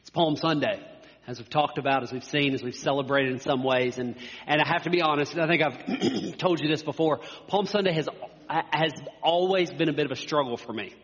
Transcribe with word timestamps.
It's 0.00 0.08
Palm 0.08 0.34
Sunday, 0.36 0.80
as 1.26 1.38
we've 1.38 1.50
talked 1.50 1.76
about, 1.76 2.02
as 2.02 2.10
we've 2.10 2.24
seen, 2.24 2.54
as 2.54 2.62
we've 2.62 2.74
celebrated 2.74 3.32
in 3.32 3.38
some 3.38 3.62
ways. 3.62 3.98
And, 3.98 4.16
and 4.46 4.60
I 4.60 4.66
have 4.66 4.84
to 4.84 4.90
be 4.90 5.02
honest, 5.02 5.36
I 5.36 5.46
think 5.46 5.62
I've 5.62 6.36
told 6.38 6.60
you 6.60 6.68
this 6.68 6.82
before. 6.82 7.20
Palm 7.48 7.66
Sunday 7.66 7.92
has, 7.92 8.08
has 8.48 8.92
always 9.22 9.70
been 9.70 9.90
a 9.90 9.92
bit 9.92 10.06
of 10.06 10.12
a 10.12 10.16
struggle 10.16 10.56
for 10.56 10.72
me. 10.72 10.94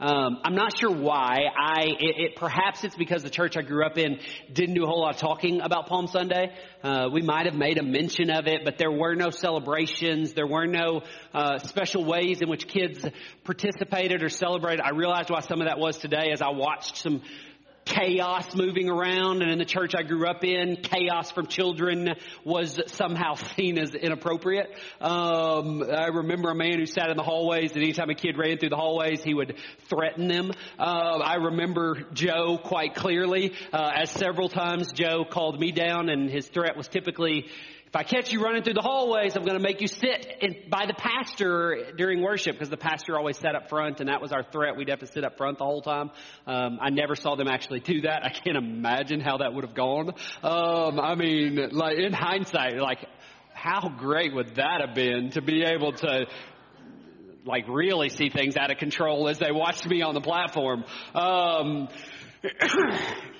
Um, 0.00 0.38
I'm 0.44 0.54
not 0.54 0.78
sure 0.78 0.90
why. 0.90 1.40
I 1.54 1.82
it, 1.82 2.14
it, 2.16 2.36
perhaps 2.36 2.84
it's 2.84 2.96
because 2.96 3.22
the 3.22 3.28
church 3.28 3.58
I 3.58 3.60
grew 3.60 3.84
up 3.84 3.98
in 3.98 4.18
didn't 4.50 4.74
do 4.74 4.84
a 4.84 4.86
whole 4.86 5.02
lot 5.02 5.14
of 5.14 5.20
talking 5.20 5.60
about 5.60 5.88
Palm 5.88 6.06
Sunday. 6.06 6.56
Uh, 6.82 7.10
we 7.12 7.20
might 7.20 7.44
have 7.44 7.54
made 7.54 7.76
a 7.76 7.82
mention 7.82 8.30
of 8.30 8.46
it, 8.46 8.62
but 8.64 8.78
there 8.78 8.90
were 8.90 9.14
no 9.14 9.28
celebrations. 9.28 10.32
There 10.32 10.46
were 10.46 10.66
no 10.66 11.02
uh, 11.34 11.58
special 11.58 12.02
ways 12.06 12.40
in 12.40 12.48
which 12.48 12.66
kids 12.66 13.04
participated 13.44 14.22
or 14.22 14.30
celebrated. 14.30 14.80
I 14.80 14.92
realized 14.96 15.28
why 15.28 15.40
some 15.40 15.60
of 15.60 15.66
that 15.66 15.78
was 15.78 15.98
today 15.98 16.30
as 16.32 16.40
I 16.40 16.48
watched 16.48 16.96
some 16.96 17.20
chaos 17.90 18.54
moving 18.54 18.88
around 18.88 19.42
and 19.42 19.50
in 19.50 19.58
the 19.58 19.64
church 19.64 19.94
I 19.96 20.02
grew 20.02 20.26
up 20.26 20.44
in, 20.44 20.76
chaos 20.76 21.32
from 21.32 21.46
children 21.46 22.14
was 22.44 22.80
somehow 22.86 23.34
seen 23.56 23.78
as 23.78 23.94
inappropriate. 23.94 24.70
Um, 25.00 25.82
I 25.82 26.06
remember 26.06 26.50
a 26.50 26.54
man 26.54 26.78
who 26.78 26.86
sat 26.86 27.10
in 27.10 27.16
the 27.16 27.22
hallways 27.22 27.72
and 27.72 27.82
anytime 27.82 28.08
a 28.08 28.14
kid 28.14 28.38
ran 28.38 28.58
through 28.58 28.68
the 28.68 28.76
hallways, 28.76 29.22
he 29.22 29.34
would 29.34 29.56
threaten 29.88 30.28
them. 30.28 30.52
Uh, 30.78 31.18
I 31.22 31.34
remember 31.34 32.06
Joe 32.12 32.58
quite 32.62 32.94
clearly, 32.94 33.54
uh, 33.72 33.90
as 33.94 34.10
several 34.10 34.48
times 34.48 34.92
Joe 34.92 35.24
called 35.28 35.58
me 35.58 35.72
down 35.72 36.08
and 36.08 36.30
his 36.30 36.46
threat 36.46 36.76
was 36.76 36.86
typically, 36.86 37.48
if 37.90 37.96
I 37.96 38.04
catch 38.04 38.32
you 38.32 38.40
running 38.40 38.62
through 38.62 38.74
the 38.74 38.82
hallways, 38.82 39.34
I'm 39.34 39.42
going 39.42 39.58
to 39.58 39.62
make 39.62 39.80
you 39.80 39.88
sit 39.88 40.38
by 40.70 40.86
the 40.86 40.94
pastor 40.94 41.90
during 41.96 42.22
worship 42.22 42.52
because 42.52 42.68
the 42.70 42.76
pastor 42.76 43.18
always 43.18 43.36
sat 43.36 43.56
up 43.56 43.68
front 43.68 43.98
and 43.98 44.08
that 44.08 44.22
was 44.22 44.30
our 44.30 44.44
threat. 44.44 44.76
We'd 44.76 44.90
have 44.90 45.00
to 45.00 45.08
sit 45.08 45.24
up 45.24 45.36
front 45.36 45.58
the 45.58 45.64
whole 45.64 45.82
time. 45.82 46.12
Um, 46.46 46.78
I 46.80 46.90
never 46.90 47.16
saw 47.16 47.34
them 47.34 47.48
actually 47.48 47.80
do 47.80 48.02
that. 48.02 48.24
I 48.24 48.28
can't 48.28 48.56
imagine 48.56 49.18
how 49.18 49.38
that 49.38 49.54
would 49.54 49.64
have 49.64 49.74
gone. 49.74 50.10
Um, 50.44 51.00
I 51.00 51.16
mean, 51.16 51.70
like 51.72 51.98
in 51.98 52.12
hindsight, 52.12 52.76
like 52.76 53.04
how 53.54 53.88
great 53.88 54.32
would 54.36 54.54
that 54.54 54.82
have 54.86 54.94
been 54.94 55.30
to 55.30 55.42
be 55.42 55.64
able 55.64 55.90
to 55.94 56.26
like 57.44 57.64
really 57.68 58.08
see 58.08 58.28
things 58.28 58.56
out 58.56 58.70
of 58.70 58.78
control 58.78 59.28
as 59.28 59.40
they 59.40 59.50
watched 59.50 59.88
me 59.88 60.02
on 60.02 60.14
the 60.14 60.20
platform. 60.20 60.84
Um, 61.12 61.88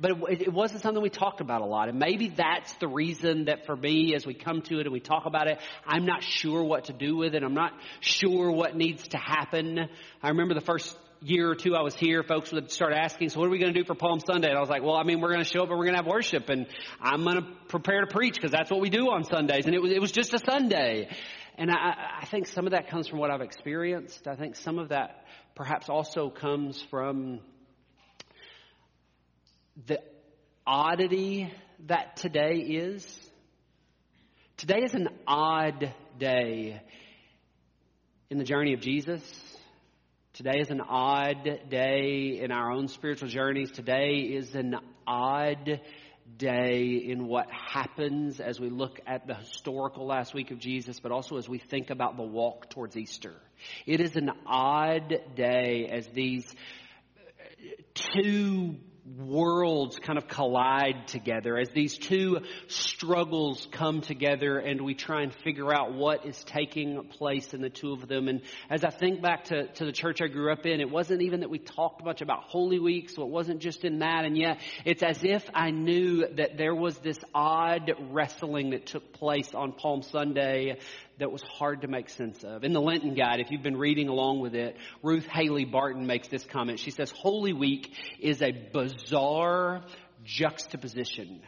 but 0.00 0.12
it, 0.30 0.42
it, 0.42 0.52
wasn't 0.52 0.82
something 0.82 1.02
we 1.02 1.10
talked 1.10 1.40
about 1.40 1.60
a 1.60 1.66
lot. 1.66 1.88
And 1.88 1.98
maybe 1.98 2.28
that's 2.28 2.72
the 2.74 2.86
reason 2.86 3.46
that 3.46 3.66
for 3.66 3.76
me, 3.76 4.14
as 4.14 4.24
we 4.24 4.34
come 4.34 4.62
to 4.62 4.78
it 4.78 4.86
and 4.86 4.92
we 4.92 5.00
talk 5.00 5.26
about 5.26 5.48
it, 5.48 5.58
I'm 5.86 6.06
not 6.06 6.22
sure 6.22 6.62
what 6.62 6.84
to 6.84 6.92
do 6.92 7.16
with 7.16 7.34
it. 7.34 7.42
I'm 7.42 7.54
not 7.54 7.72
sure 8.00 8.50
what 8.50 8.76
needs 8.76 9.08
to 9.08 9.18
happen. 9.18 9.88
I 10.22 10.28
remember 10.28 10.54
the 10.54 10.60
first 10.60 10.96
year 11.20 11.50
or 11.50 11.56
two 11.56 11.74
I 11.74 11.82
was 11.82 11.96
here, 11.96 12.22
folks 12.22 12.52
would 12.52 12.70
start 12.70 12.92
asking, 12.92 13.30
so 13.30 13.40
what 13.40 13.46
are 13.46 13.50
we 13.50 13.58
going 13.58 13.72
to 13.74 13.78
do 13.78 13.84
for 13.84 13.96
Palm 13.96 14.20
Sunday? 14.20 14.48
And 14.48 14.56
I 14.56 14.60
was 14.60 14.70
like, 14.70 14.82
well, 14.82 14.94
I 14.94 15.02
mean, 15.02 15.20
we're 15.20 15.32
going 15.32 15.42
to 15.42 15.50
show 15.50 15.62
up 15.62 15.68
and 15.68 15.76
we're 15.78 15.86
going 15.86 15.96
to 15.96 16.02
have 16.02 16.06
worship 16.06 16.48
and 16.48 16.66
I'm 17.00 17.24
going 17.24 17.42
to 17.42 17.46
prepare 17.68 18.02
to 18.02 18.06
preach 18.06 18.34
because 18.34 18.52
that's 18.52 18.70
what 18.70 18.80
we 18.80 18.90
do 18.90 19.10
on 19.10 19.24
Sundays. 19.24 19.66
And 19.66 19.74
it 19.74 19.82
was, 19.82 19.90
it 19.90 20.00
was 20.00 20.12
just 20.12 20.32
a 20.32 20.38
Sunday. 20.38 21.08
And 21.56 21.72
I, 21.72 22.20
I 22.20 22.26
think 22.26 22.46
some 22.46 22.66
of 22.66 22.70
that 22.70 22.88
comes 22.88 23.08
from 23.08 23.18
what 23.18 23.32
I've 23.32 23.40
experienced. 23.40 24.28
I 24.28 24.36
think 24.36 24.54
some 24.54 24.78
of 24.78 24.90
that 24.90 25.24
perhaps 25.56 25.88
also 25.88 26.30
comes 26.30 26.80
from 26.88 27.40
the 29.86 30.00
oddity 30.66 31.52
that 31.86 32.16
today 32.16 32.56
is. 32.56 33.30
Today 34.56 34.80
is 34.82 34.94
an 34.94 35.08
odd 35.26 35.94
day 36.18 36.82
in 38.28 38.38
the 38.38 38.44
journey 38.44 38.74
of 38.74 38.80
Jesus. 38.80 39.22
Today 40.32 40.58
is 40.60 40.70
an 40.70 40.80
odd 40.80 41.60
day 41.68 42.40
in 42.40 42.50
our 42.50 42.72
own 42.72 42.88
spiritual 42.88 43.28
journeys. 43.28 43.70
Today 43.70 44.16
is 44.16 44.54
an 44.54 44.76
odd 45.06 45.80
day 46.36 47.02
in 47.04 47.26
what 47.26 47.46
happens 47.50 48.40
as 48.40 48.60
we 48.60 48.68
look 48.68 49.00
at 49.06 49.26
the 49.26 49.34
historical 49.34 50.06
last 50.06 50.34
week 50.34 50.50
of 50.50 50.58
Jesus, 50.58 51.00
but 51.00 51.12
also 51.12 51.36
as 51.36 51.48
we 51.48 51.58
think 51.58 51.90
about 51.90 52.16
the 52.16 52.22
walk 52.22 52.68
towards 52.68 52.96
Easter. 52.96 53.34
It 53.86 54.00
is 54.00 54.16
an 54.16 54.30
odd 54.44 55.14
day 55.36 55.88
as 55.90 56.06
these 56.08 56.52
two 57.94 58.76
worlds 59.16 59.98
kind 59.98 60.18
of 60.18 60.28
collide 60.28 61.06
together, 61.08 61.56
as 61.56 61.68
these 61.70 61.96
two 61.96 62.40
struggles 62.66 63.66
come 63.70 64.00
together 64.00 64.58
and 64.58 64.80
we 64.82 64.94
try 64.94 65.22
and 65.22 65.32
figure 65.32 65.72
out 65.72 65.94
what 65.94 66.26
is 66.26 66.42
taking 66.44 67.02
place 67.04 67.54
in 67.54 67.60
the 67.60 67.70
two 67.70 67.92
of 67.92 68.08
them. 68.08 68.28
And 68.28 68.42
as 68.68 68.84
I 68.84 68.90
think 68.90 69.22
back 69.22 69.44
to, 69.44 69.68
to 69.68 69.84
the 69.84 69.92
church 69.92 70.20
I 70.20 70.26
grew 70.26 70.52
up 70.52 70.66
in, 70.66 70.80
it 70.80 70.90
wasn't 70.90 71.22
even 71.22 71.40
that 71.40 71.50
we 71.50 71.58
talked 71.58 72.04
much 72.04 72.20
about 72.20 72.44
Holy 72.44 72.78
Week, 72.78 73.10
so 73.10 73.22
it 73.22 73.28
wasn't 73.28 73.60
just 73.60 73.84
in 73.84 74.00
that. 74.00 74.24
And 74.24 74.36
yet, 74.36 74.60
it's 74.84 75.02
as 75.02 75.22
if 75.22 75.48
I 75.54 75.70
knew 75.70 76.26
that 76.34 76.56
there 76.56 76.74
was 76.74 76.98
this 76.98 77.18
odd 77.34 77.92
wrestling 78.10 78.70
that 78.70 78.86
took 78.86 79.12
place 79.12 79.54
on 79.54 79.72
Palm 79.72 80.02
Sunday 80.02 80.78
that 81.18 81.32
was 81.32 81.42
hard 81.42 81.82
to 81.82 81.88
make 81.88 82.08
sense 82.08 82.44
of. 82.44 82.64
In 82.64 82.72
the 82.72 82.80
Lenten 82.80 83.14
Guide, 83.14 83.40
if 83.40 83.50
you've 83.50 83.62
been 83.62 83.76
reading 83.76 84.08
along 84.08 84.40
with 84.40 84.54
it, 84.54 84.76
Ruth 85.02 85.26
Haley 85.26 85.64
Barton 85.64 86.06
makes 86.06 86.28
this 86.28 86.44
comment. 86.44 86.78
She 86.78 86.90
says, 86.90 87.10
Holy 87.10 87.52
Week 87.52 87.92
is 88.20 88.40
a 88.40 88.52
bizarre 88.52 89.82
juxtaposition 90.24 91.40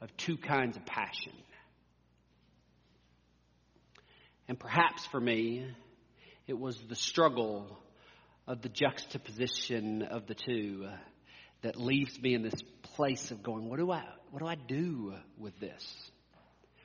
of 0.00 0.14
two 0.16 0.36
kinds 0.36 0.76
of 0.76 0.86
passion. 0.86 1.32
And 4.48 4.58
perhaps 4.58 5.06
for 5.06 5.20
me, 5.20 5.66
it 6.46 6.58
was 6.58 6.78
the 6.88 6.96
struggle 6.96 7.78
of 8.46 8.60
the 8.60 8.68
juxtaposition 8.68 10.02
of 10.02 10.26
the 10.26 10.34
two 10.34 10.86
that 11.62 11.76
leaves 11.76 12.20
me 12.20 12.34
in 12.34 12.42
this 12.42 12.62
place 12.94 13.30
of 13.30 13.42
going, 13.42 13.70
what 13.70 13.78
do 13.78 13.90
I, 13.90 14.02
what 14.30 14.40
do 14.40 14.46
I 14.46 14.54
do 14.54 15.14
with 15.38 15.58
this? 15.60 16.10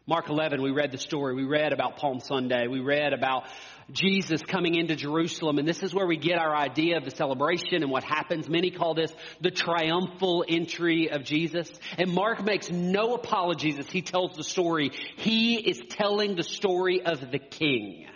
Mark 0.09 0.27
11, 0.27 0.63
we 0.63 0.71
read 0.71 0.91
the 0.91 0.97
story. 0.97 1.35
We 1.35 1.43
read 1.43 1.71
about 1.71 1.97
Palm 1.97 2.19
Sunday. 2.19 2.65
We 2.65 2.79
read 2.79 3.13
about 3.13 3.47
Jesus 3.91 4.41
coming 4.41 4.73
into 4.73 4.95
Jerusalem. 4.95 5.59
And 5.59 5.67
this 5.67 5.83
is 5.83 5.93
where 5.93 6.07
we 6.07 6.17
get 6.17 6.39
our 6.39 6.55
idea 6.55 6.97
of 6.97 7.05
the 7.05 7.11
celebration 7.11 7.83
and 7.83 7.91
what 7.91 8.03
happens. 8.03 8.49
Many 8.49 8.71
call 8.71 8.95
this 8.95 9.13
the 9.39 9.51
triumphal 9.51 10.43
entry 10.49 11.11
of 11.11 11.25
Jesus. 11.25 11.71
And 11.99 12.11
Mark 12.11 12.43
makes 12.43 12.71
no 12.71 13.13
apologies 13.13 13.77
as 13.77 13.87
he 13.87 14.01
tells 14.01 14.35
the 14.35 14.43
story. 14.43 14.89
He 15.17 15.57
is 15.57 15.79
telling 15.89 16.35
the 16.35 16.41
story 16.41 17.05
of 17.05 17.29
the 17.29 17.37
king. 17.37 18.07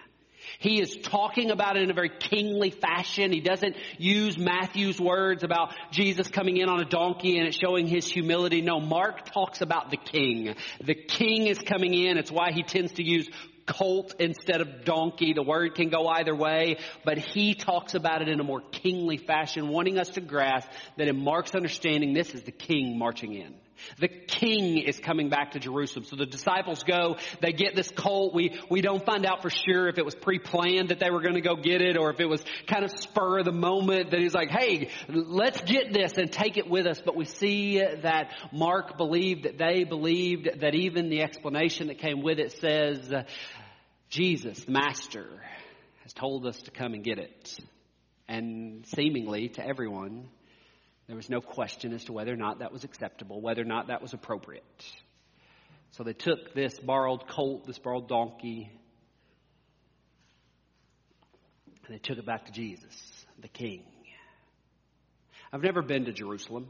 He 0.59 0.81
is 0.81 0.95
talking 1.03 1.51
about 1.51 1.77
it 1.77 1.83
in 1.83 1.91
a 1.91 1.93
very 1.93 2.09
kingly 2.09 2.71
fashion. 2.71 3.31
He 3.31 3.41
doesn't 3.41 3.75
use 3.97 4.37
Matthew's 4.37 4.99
words 4.99 5.43
about 5.43 5.73
Jesus 5.91 6.27
coming 6.27 6.57
in 6.57 6.69
on 6.69 6.79
a 6.79 6.85
donkey 6.85 7.37
and 7.37 7.47
it 7.47 7.55
showing 7.55 7.87
his 7.87 8.07
humility. 8.07 8.61
No, 8.61 8.79
Mark 8.79 9.31
talks 9.31 9.61
about 9.61 9.91
the 9.91 9.97
king. 9.97 10.55
The 10.83 10.95
king 10.95 11.47
is 11.47 11.59
coming 11.59 11.93
in. 11.93 12.17
It's 12.17 12.31
why 12.31 12.51
he 12.51 12.63
tends 12.63 12.93
to 12.93 13.03
use 13.03 13.29
colt 13.65 14.15
instead 14.19 14.61
of 14.61 14.85
donkey. 14.85 15.33
The 15.33 15.43
word 15.43 15.75
can 15.75 15.89
go 15.89 16.07
either 16.07 16.35
way, 16.35 16.77
but 17.05 17.17
he 17.17 17.55
talks 17.55 17.95
about 17.95 18.21
it 18.21 18.27
in 18.27 18.39
a 18.39 18.43
more 18.43 18.61
kingly 18.71 19.17
fashion, 19.17 19.69
wanting 19.69 19.97
us 19.97 20.09
to 20.09 20.21
grasp 20.21 20.67
that 20.97 21.07
in 21.07 21.23
Mark's 21.23 21.55
understanding, 21.55 22.13
this 22.13 22.33
is 22.33 22.43
the 22.43 22.51
king 22.51 22.97
marching 22.97 23.33
in. 23.33 23.55
The 23.99 24.07
king 24.07 24.77
is 24.77 24.99
coming 24.99 25.29
back 25.29 25.51
to 25.51 25.59
Jerusalem. 25.59 26.05
So 26.05 26.15
the 26.15 26.25
disciples 26.25 26.83
go, 26.83 27.17
they 27.41 27.51
get 27.51 27.75
this 27.75 27.89
colt. 27.89 28.33
We, 28.33 28.59
we 28.69 28.81
don't 28.81 29.05
find 29.05 29.25
out 29.25 29.41
for 29.41 29.49
sure 29.49 29.87
if 29.87 29.97
it 29.97 30.05
was 30.05 30.15
pre-planned 30.15 30.89
that 30.89 30.99
they 30.99 31.09
were 31.09 31.21
going 31.21 31.35
to 31.35 31.41
go 31.41 31.55
get 31.55 31.81
it 31.81 31.97
or 31.97 32.11
if 32.11 32.19
it 32.19 32.27
was 32.27 32.43
kind 32.67 32.83
of 32.83 32.91
spur 32.99 33.39
of 33.39 33.45
the 33.45 33.51
moment 33.51 34.11
that 34.11 34.19
he's 34.19 34.33
like, 34.33 34.49
hey, 34.49 34.89
let's 35.09 35.61
get 35.61 35.93
this 35.93 36.13
and 36.17 36.31
take 36.31 36.57
it 36.57 36.69
with 36.69 36.85
us. 36.85 37.01
But 37.03 37.15
we 37.15 37.25
see 37.25 37.79
that 37.79 38.33
Mark 38.51 38.97
believed 38.97 39.43
that 39.43 39.57
they 39.57 39.83
believed 39.83 40.49
that 40.61 40.75
even 40.75 41.09
the 41.09 41.21
explanation 41.21 41.87
that 41.87 41.97
came 41.99 42.21
with 42.21 42.39
it 42.39 42.53
says, 42.59 43.11
Jesus, 44.09 44.63
the 44.63 44.71
master, 44.71 45.27
has 46.03 46.13
told 46.13 46.45
us 46.45 46.61
to 46.63 46.71
come 46.71 46.93
and 46.93 47.03
get 47.03 47.17
it. 47.17 47.59
And 48.27 48.85
seemingly 48.87 49.49
to 49.49 49.65
everyone, 49.65 50.29
there 51.07 51.15
was 51.15 51.29
no 51.29 51.41
question 51.41 51.93
as 51.93 52.05
to 52.05 52.13
whether 52.13 52.31
or 52.31 52.37
not 52.37 52.59
that 52.59 52.71
was 52.71 52.83
acceptable, 52.83 53.41
whether 53.41 53.61
or 53.61 53.65
not 53.65 53.87
that 53.87 54.01
was 54.01 54.13
appropriate. 54.13 54.63
So 55.91 56.03
they 56.03 56.13
took 56.13 56.53
this 56.53 56.79
borrowed 56.79 57.27
colt, 57.27 57.67
this 57.67 57.77
borrowed 57.77 58.07
donkey, 58.07 58.71
and 61.85 61.93
they 61.93 61.99
took 61.99 62.17
it 62.17 62.25
back 62.25 62.45
to 62.45 62.51
Jesus, 62.51 63.25
the 63.41 63.49
king. 63.49 63.83
I've 65.51 65.61
never 65.61 65.81
been 65.81 66.05
to 66.05 66.13
Jerusalem, 66.13 66.67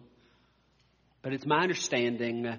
but 1.22 1.32
it's 1.32 1.46
my 1.46 1.62
understanding 1.62 2.58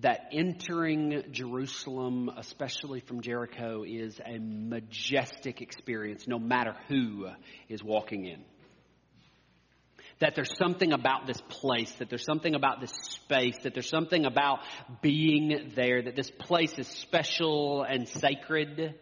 that 0.00 0.28
entering 0.32 1.24
Jerusalem, 1.32 2.30
especially 2.36 3.00
from 3.00 3.20
Jericho, 3.20 3.82
is 3.84 4.20
a 4.24 4.38
majestic 4.38 5.60
experience 5.60 6.28
no 6.28 6.38
matter 6.38 6.76
who 6.88 7.26
is 7.68 7.82
walking 7.82 8.24
in 8.24 8.44
that 10.20 10.34
there's 10.34 10.56
something 10.56 10.92
about 10.92 11.26
this 11.26 11.40
place, 11.48 11.92
that 11.98 12.08
there's 12.08 12.24
something 12.24 12.54
about 12.54 12.80
this 12.80 12.92
space, 13.02 13.56
that 13.62 13.74
there's 13.74 13.88
something 13.88 14.24
about 14.24 14.60
being 15.00 15.72
there, 15.76 16.02
that 16.02 16.16
this 16.16 16.30
place 16.30 16.78
is 16.78 16.88
special 16.88 17.82
and 17.82 18.08
sacred. 18.08 18.94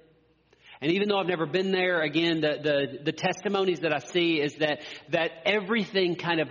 And 0.81 0.93
even 0.93 1.09
though 1.09 1.19
I've 1.19 1.27
never 1.27 1.47
been 1.47 1.73
there, 1.73 2.03
again, 2.03 2.43
the, 2.43 2.57
the, 2.63 3.05
the 3.05 3.13
testimonies 3.13 3.81
that 3.81 3.95
I 3.95 3.99
see 3.99 4.41
is 4.41 4.57
that, 4.57 4.81
that 5.11 5.31
everything 5.47 6.17
kind 6.17 6.41
of 6.41 6.49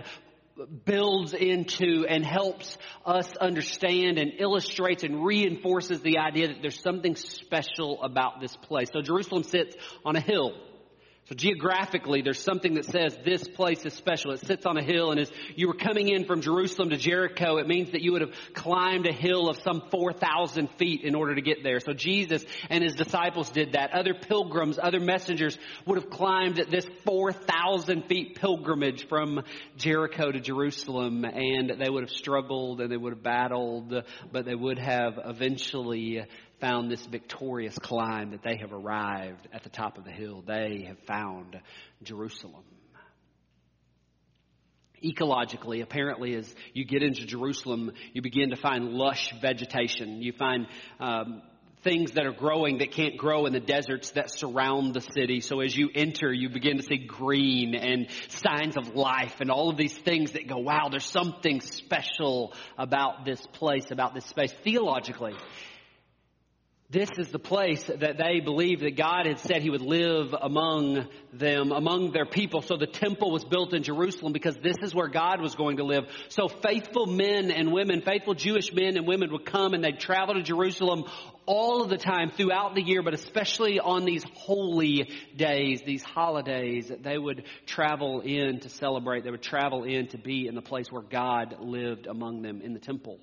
builds 0.84 1.34
into 1.34 2.06
and 2.08 2.24
helps 2.24 2.78
us 3.04 3.30
understand 3.36 4.18
and 4.18 4.32
illustrates 4.38 5.04
and 5.04 5.24
reinforces 5.24 6.00
the 6.00 6.18
idea 6.18 6.48
that 6.48 6.62
there's 6.62 6.80
something 6.80 7.14
special 7.14 8.02
about 8.02 8.40
this 8.40 8.56
place. 8.56 8.88
So 8.92 9.02
Jerusalem 9.02 9.42
sits 9.42 9.76
on 10.04 10.16
a 10.16 10.20
hill. 10.20 10.52
So 11.28 11.34
geographically, 11.34 12.22
there's 12.22 12.40
something 12.40 12.74
that 12.74 12.84
says 12.84 13.18
this 13.24 13.48
place 13.48 13.84
is 13.84 13.94
special. 13.94 14.30
It 14.30 14.46
sits 14.46 14.64
on 14.64 14.76
a 14.76 14.82
hill, 14.82 15.10
and 15.10 15.18
as 15.18 15.28
you 15.56 15.66
were 15.66 15.74
coming 15.74 16.08
in 16.08 16.24
from 16.24 16.40
Jerusalem 16.40 16.90
to 16.90 16.96
Jericho, 16.96 17.56
it 17.56 17.66
means 17.66 17.90
that 17.90 18.00
you 18.00 18.12
would 18.12 18.20
have 18.20 18.30
climbed 18.54 19.08
a 19.08 19.12
hill 19.12 19.48
of 19.48 19.58
some 19.60 19.82
4,000 19.90 20.68
feet 20.78 21.02
in 21.02 21.16
order 21.16 21.34
to 21.34 21.40
get 21.40 21.64
there. 21.64 21.80
So 21.80 21.94
Jesus 21.94 22.44
and 22.70 22.84
his 22.84 22.94
disciples 22.94 23.50
did 23.50 23.72
that. 23.72 23.92
Other 23.92 24.14
pilgrims, 24.14 24.78
other 24.80 25.00
messengers 25.00 25.58
would 25.84 26.00
have 26.00 26.10
climbed 26.10 26.64
this 26.70 26.86
4,000 27.04 28.02
feet 28.02 28.36
pilgrimage 28.36 29.08
from 29.08 29.42
Jericho 29.76 30.30
to 30.30 30.38
Jerusalem, 30.38 31.24
and 31.24 31.72
they 31.80 31.90
would 31.90 32.04
have 32.04 32.16
struggled 32.16 32.80
and 32.80 32.88
they 32.88 32.96
would 32.96 33.14
have 33.14 33.22
battled, 33.24 33.92
but 34.30 34.44
they 34.44 34.54
would 34.54 34.78
have 34.78 35.18
eventually 35.24 36.24
found 36.60 36.90
this 36.90 37.04
victorious 37.06 37.78
climb 37.78 38.30
that 38.30 38.42
they 38.42 38.56
have 38.56 38.72
arrived 38.72 39.48
at 39.52 39.62
the 39.62 39.68
top 39.68 39.98
of 39.98 40.04
the 40.04 40.10
hill. 40.10 40.42
They 40.46 40.84
have 40.88 40.98
found 41.06 41.60
Jerusalem. 42.02 42.64
Ecologically, 45.04 45.82
apparently, 45.82 46.34
as 46.34 46.52
you 46.72 46.84
get 46.84 47.02
into 47.02 47.26
Jerusalem, 47.26 47.92
you 48.14 48.22
begin 48.22 48.50
to 48.50 48.56
find 48.56 48.94
lush 48.94 49.32
vegetation. 49.40 50.22
You 50.22 50.32
find 50.32 50.66
um, 50.98 51.42
things 51.84 52.12
that 52.12 52.26
are 52.26 52.32
growing 52.32 52.78
that 52.78 52.92
can't 52.92 53.16
grow 53.16 53.46
in 53.46 53.52
the 53.52 53.60
deserts 53.60 54.10
that 54.12 54.30
surround 54.30 54.94
the 54.94 55.00
city. 55.00 55.40
So 55.40 55.60
as 55.60 55.76
you 55.76 55.90
enter, 55.94 56.32
you 56.32 56.48
begin 56.48 56.78
to 56.78 56.82
see 56.82 57.06
green 57.06 57.74
and 57.74 58.08
signs 58.28 58.76
of 58.76 58.96
life 58.96 59.34
and 59.40 59.50
all 59.50 59.68
of 59.68 59.76
these 59.76 59.96
things 59.96 60.32
that 60.32 60.48
go, 60.48 60.58
wow, 60.58 60.88
there's 60.90 61.04
something 61.04 61.60
special 61.60 62.54
about 62.78 63.24
this 63.24 63.40
place, 63.52 63.90
about 63.90 64.14
this 64.14 64.24
space. 64.24 64.52
Theologically, 64.64 65.34
this 66.88 67.10
is 67.18 67.28
the 67.28 67.40
place 67.40 67.84
that 67.86 68.16
they 68.16 68.38
believed 68.38 68.82
that 68.82 68.96
God 68.96 69.26
had 69.26 69.40
said 69.40 69.60
He 69.60 69.70
would 69.70 69.80
live 69.80 70.32
among 70.40 71.08
them, 71.32 71.72
among 71.72 72.12
their 72.12 72.26
people. 72.26 72.62
So 72.62 72.76
the 72.76 72.86
temple 72.86 73.32
was 73.32 73.44
built 73.44 73.74
in 73.74 73.82
Jerusalem 73.82 74.32
because 74.32 74.56
this 74.62 74.76
is 74.80 74.94
where 74.94 75.08
God 75.08 75.40
was 75.40 75.56
going 75.56 75.78
to 75.78 75.84
live. 75.84 76.04
So 76.28 76.46
faithful 76.46 77.06
men 77.06 77.50
and 77.50 77.72
women, 77.72 78.02
faithful 78.02 78.34
Jewish 78.34 78.72
men 78.72 78.96
and 78.96 79.04
women 79.04 79.32
would 79.32 79.44
come 79.44 79.74
and 79.74 79.82
they'd 79.82 79.98
travel 79.98 80.34
to 80.34 80.42
Jerusalem 80.42 81.06
all 81.44 81.82
of 81.82 81.90
the 81.90 81.98
time 81.98 82.30
throughout 82.30 82.76
the 82.76 82.82
year, 82.82 83.02
but 83.02 83.14
especially 83.14 83.80
on 83.80 84.04
these 84.04 84.24
holy 84.34 85.10
days, 85.36 85.82
these 85.84 86.04
holidays, 86.04 86.92
they 87.00 87.18
would 87.18 87.46
travel 87.66 88.20
in 88.20 88.60
to 88.60 88.68
celebrate. 88.68 89.24
They 89.24 89.32
would 89.32 89.42
travel 89.42 89.82
in 89.82 90.06
to 90.08 90.18
be 90.18 90.46
in 90.46 90.54
the 90.54 90.62
place 90.62 90.86
where 90.90 91.02
God 91.02 91.56
lived 91.58 92.06
among 92.06 92.42
them 92.42 92.60
in 92.60 92.74
the 92.74 92.80
temple 92.80 93.18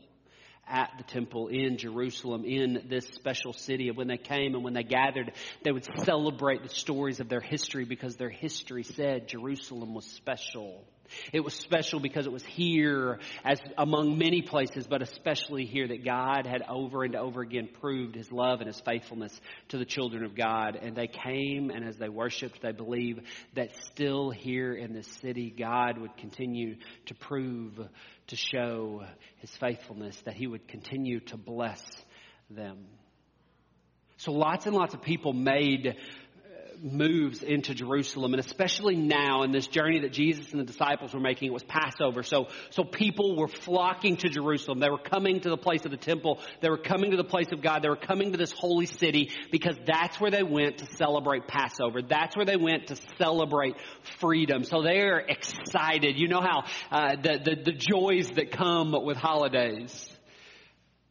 at 0.74 0.92
the 0.98 1.04
temple 1.04 1.50
in 1.50 1.78
Jerusalem, 1.78 2.44
in 2.46 2.86
this 2.90 3.06
special 3.14 3.54
city. 3.54 3.90
And 3.90 3.96
when 3.96 4.08
they 4.08 4.18
came 4.18 4.56
and 4.56 4.64
when 4.64 4.74
they 4.74 4.84
gathered, 4.84 5.32
they 5.64 5.72
would 5.72 5.88
celebrate 6.04 6.64
the 6.64 6.70
stories 6.70 7.20
of 7.20 7.30
their 7.30 7.40
history 7.40 7.86
because 7.86 8.16
their 8.16 8.32
history 8.32 8.84
said 8.84 9.28
Jerusalem 9.28 9.94
was 9.94 10.06
special. 10.06 10.84
It 11.32 11.42
was 11.42 11.54
special 11.54 12.00
because 12.00 12.26
it 12.26 12.32
was 12.32 12.46
here, 12.46 13.20
as 13.44 13.60
among 13.78 14.18
many 14.18 14.42
places, 14.42 14.88
but 14.88 15.02
especially 15.02 15.66
here, 15.66 15.88
that 15.88 16.06
God 16.06 16.48
had 16.48 16.64
over 16.68 17.04
and 17.04 17.16
over 17.16 17.42
again 17.42 17.70
proved 17.82 18.16
His 18.16 18.32
love 18.32 18.60
and 18.62 18.68
His 18.68 18.80
faithfulness 18.80 19.40
to 19.70 19.78
the 19.78 19.86
children 19.86 20.24
of 20.24 20.36
God. 20.36 20.78
And 20.82 20.96
they 20.96 21.08
came, 21.08 21.70
and 21.70 21.86
as 21.88 21.98
they 21.98 22.10
worshiped, 22.10 22.62
they 22.62 22.72
believe 22.72 23.20
that 23.56 23.76
still 23.86 24.32
here 24.32 24.74
in 24.74 24.94
this 24.94 25.08
city, 25.22 25.54
God 25.56 25.98
would 25.98 26.18
continue 26.18 26.76
to 27.08 27.14
prove, 27.16 27.80
to 28.28 28.36
show 28.36 29.04
His 29.38 29.52
faithfulness, 29.58 30.20
that 30.26 30.36
He 30.36 30.48
would 30.48 30.68
continue 30.68 31.20
to 31.22 31.38
bless 31.38 31.84
them. 32.50 32.86
So 34.18 34.32
lots 34.32 34.66
and 34.66 34.76
lots 34.76 34.94
of 34.94 35.02
people 35.02 35.34
made 35.34 35.96
moves 36.84 37.42
into 37.42 37.74
Jerusalem, 37.74 38.34
and 38.34 38.40
especially 38.40 38.96
now 38.96 39.44
in 39.44 39.52
this 39.52 39.68
journey 39.68 40.02
that 40.02 40.12
Jesus 40.12 40.52
and 40.52 40.60
the 40.60 40.66
disciples 40.66 41.14
were 41.14 41.20
making, 41.20 41.48
it 41.48 41.54
was 41.54 41.64
Passover. 41.64 42.24
So, 42.24 42.48
so 42.72 42.84
people 42.84 43.38
were 43.38 43.48
flocking 43.48 44.18
to 44.18 44.30
Jerusalem. 44.30 44.80
They 44.80 44.90
were 44.90 44.98
coming 44.98 45.40
to 45.42 45.50
the 45.50 45.58
place 45.58 45.86
of 45.86 45.92
the 45.92 45.98
temple. 45.98 46.40
They 46.62 46.70
were 46.70 46.78
coming 46.78 47.12
to 47.12 47.18
the 47.18 47.24
place 47.24 47.52
of 47.52 47.62
God. 47.62 47.82
They 47.84 47.90
were 47.90 47.96
coming 47.96 48.34
to 48.34 48.38
this 48.38 48.52
holy 48.52 48.86
city 48.86 49.32
because 49.52 49.76
that's 49.86 50.20
where 50.20 50.32
they 50.32 50.44
went 50.44 50.80
to 50.80 50.86
celebrate 50.98 51.48
Passover. 51.48 52.02
That's 52.02 52.36
where 52.36 52.46
they 52.46 52.58
went 52.58 52.88
to 52.88 52.98
celebrate 53.18 53.76
freedom. 54.20 54.64
So 54.64 54.84
they're 54.84 55.20
excited. 55.20 56.20
You 56.20 56.28
know 56.28 56.42
how 56.42 56.64
uh, 56.92 57.16
the, 57.16 57.40
the 57.44 57.64
the 57.64 57.72
joys 57.72 58.30
that 58.32 58.52
come 58.52 58.94
with 59.04 59.18
holidays 59.18 60.13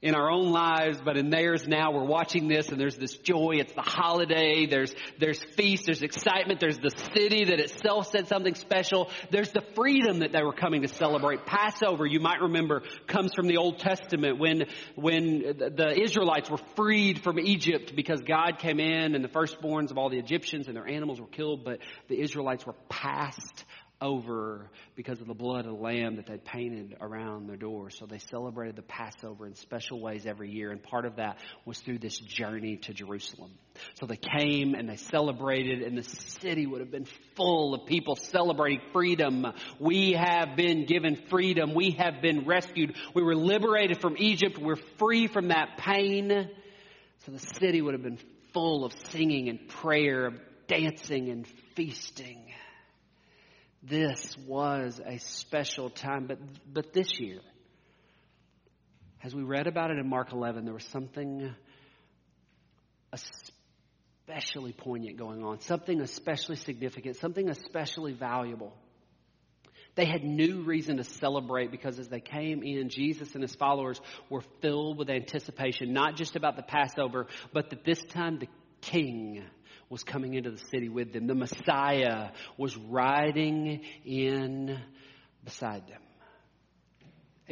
in 0.02 0.16
our 0.16 0.30
own 0.30 0.50
lives, 0.50 1.00
but 1.02 1.16
in 1.16 1.30
theirs 1.30 1.66
now. 1.68 1.92
We're 1.92 2.04
watching 2.04 2.48
this 2.48 2.68
and 2.68 2.80
there's 2.80 2.96
this 2.96 3.16
joy. 3.16 3.58
It's 3.60 3.72
the 3.72 3.82
holiday. 3.82 4.66
There's, 4.66 4.92
there's 5.20 5.40
feast. 5.54 5.86
There's 5.86 6.02
excitement. 6.02 6.58
There's 6.58 6.78
the 6.78 6.90
city 7.14 7.44
that 7.44 7.60
itself 7.60 8.10
said 8.10 8.26
something 8.26 8.56
special. 8.56 9.10
There's 9.30 9.52
the 9.52 9.62
freedom 9.76 10.18
that 10.18 10.32
they 10.32 10.42
were 10.42 10.52
coming 10.52 10.82
to 10.82 10.88
celebrate. 10.88 11.46
Passover, 11.46 12.04
you 12.04 12.18
might 12.18 12.40
remember, 12.40 12.82
comes 13.06 13.32
from 13.32 13.46
the 13.46 13.58
Old 13.58 13.78
Testament 13.78 14.38
when, 14.38 14.64
when 14.96 15.38
the 15.38 15.96
Israelites 16.02 16.50
were 16.50 16.60
freed 16.74 17.22
from 17.22 17.38
Egypt 17.38 17.94
because 17.94 18.20
God 18.22 18.58
came 18.58 18.80
in 18.80 19.14
and 19.14 19.24
the 19.24 19.28
firstborns 19.28 19.92
of 19.92 19.98
all 19.98 20.10
the 20.10 20.18
Egyptians 20.18 20.66
and 20.66 20.76
their 20.76 20.88
animals 20.88 21.20
were 21.20 21.28
killed, 21.28 21.64
but 21.64 21.78
the 22.08 22.20
Israelites 22.20 22.66
were 22.66 22.74
passed 22.88 23.64
over 24.02 24.68
because 24.96 25.20
of 25.20 25.26
the 25.26 25.34
blood 25.34 25.64
of 25.64 25.76
the 25.76 25.82
lamb 25.82 26.16
that 26.16 26.26
they 26.26 26.36
painted 26.36 26.96
around 27.00 27.48
their 27.48 27.56
door. 27.56 27.88
So 27.90 28.04
they 28.04 28.18
celebrated 28.18 28.76
the 28.76 28.82
Passover 28.82 29.46
in 29.46 29.54
special 29.54 30.00
ways 30.00 30.26
every 30.26 30.50
year, 30.50 30.70
and 30.70 30.82
part 30.82 31.06
of 31.06 31.16
that 31.16 31.38
was 31.64 31.78
through 31.78 31.98
this 31.98 32.18
journey 32.18 32.76
to 32.78 32.92
Jerusalem. 32.92 33.52
So 34.00 34.06
they 34.06 34.18
came 34.18 34.74
and 34.74 34.88
they 34.88 34.96
celebrated, 34.96 35.82
and 35.82 35.96
the 35.96 36.02
city 36.02 36.66
would 36.66 36.80
have 36.80 36.90
been 36.90 37.06
full 37.36 37.74
of 37.74 37.86
people 37.86 38.16
celebrating 38.16 38.80
freedom. 38.92 39.46
We 39.78 40.12
have 40.12 40.56
been 40.56 40.84
given 40.84 41.16
freedom. 41.30 41.72
We 41.74 41.96
have 41.98 42.20
been 42.20 42.44
rescued. 42.44 42.96
We 43.14 43.22
were 43.22 43.36
liberated 43.36 44.00
from 44.00 44.16
Egypt. 44.18 44.58
We're 44.58 44.76
free 44.98 45.28
from 45.28 45.48
that 45.48 45.78
pain. 45.78 46.50
So 47.24 47.32
the 47.32 47.38
city 47.38 47.80
would 47.80 47.94
have 47.94 48.02
been 48.02 48.18
full 48.52 48.84
of 48.84 48.92
singing 49.10 49.48
and 49.48 49.68
prayer, 49.68 50.32
dancing 50.66 51.30
and 51.30 51.46
feasting. 51.74 52.52
This 53.82 54.36
was 54.46 55.00
a 55.04 55.18
special 55.18 55.90
time, 55.90 56.26
but, 56.26 56.38
but 56.72 56.92
this 56.92 57.18
year, 57.18 57.40
as 59.24 59.34
we 59.34 59.42
read 59.42 59.66
about 59.66 59.90
it 59.90 59.98
in 59.98 60.08
Mark 60.08 60.32
11, 60.32 60.64
there 60.64 60.74
was 60.74 60.84
something 60.84 61.52
especially 64.28 64.72
poignant 64.72 65.16
going 65.16 65.42
on, 65.42 65.60
something 65.60 66.00
especially 66.00 66.56
significant, 66.56 67.16
something 67.16 67.48
especially 67.48 68.12
valuable. 68.12 68.72
They 69.94 70.06
had 70.06 70.24
new 70.24 70.62
reason 70.62 70.96
to 70.96 71.04
celebrate 71.04 71.70
because 71.70 71.98
as 71.98 72.08
they 72.08 72.20
came 72.20 72.62
in, 72.62 72.88
Jesus 72.88 73.34
and 73.34 73.42
his 73.42 73.54
followers 73.54 74.00
were 74.30 74.42
filled 74.60 74.96
with 74.96 75.10
anticipation, 75.10 75.92
not 75.92 76.16
just 76.16 76.34
about 76.34 76.56
the 76.56 76.62
Passover, 76.62 77.26
but 77.52 77.70
that 77.70 77.84
this 77.84 78.02
time 78.04 78.38
the 78.38 78.48
King 78.80 79.44
was 79.92 80.02
coming 80.02 80.32
into 80.32 80.50
the 80.50 80.62
city 80.70 80.88
with 80.88 81.12
them. 81.12 81.26
The 81.26 81.34
Messiah 81.34 82.30
was 82.56 82.74
riding 82.78 83.82
in 84.06 84.80
beside 85.44 85.86
them. 85.86 86.00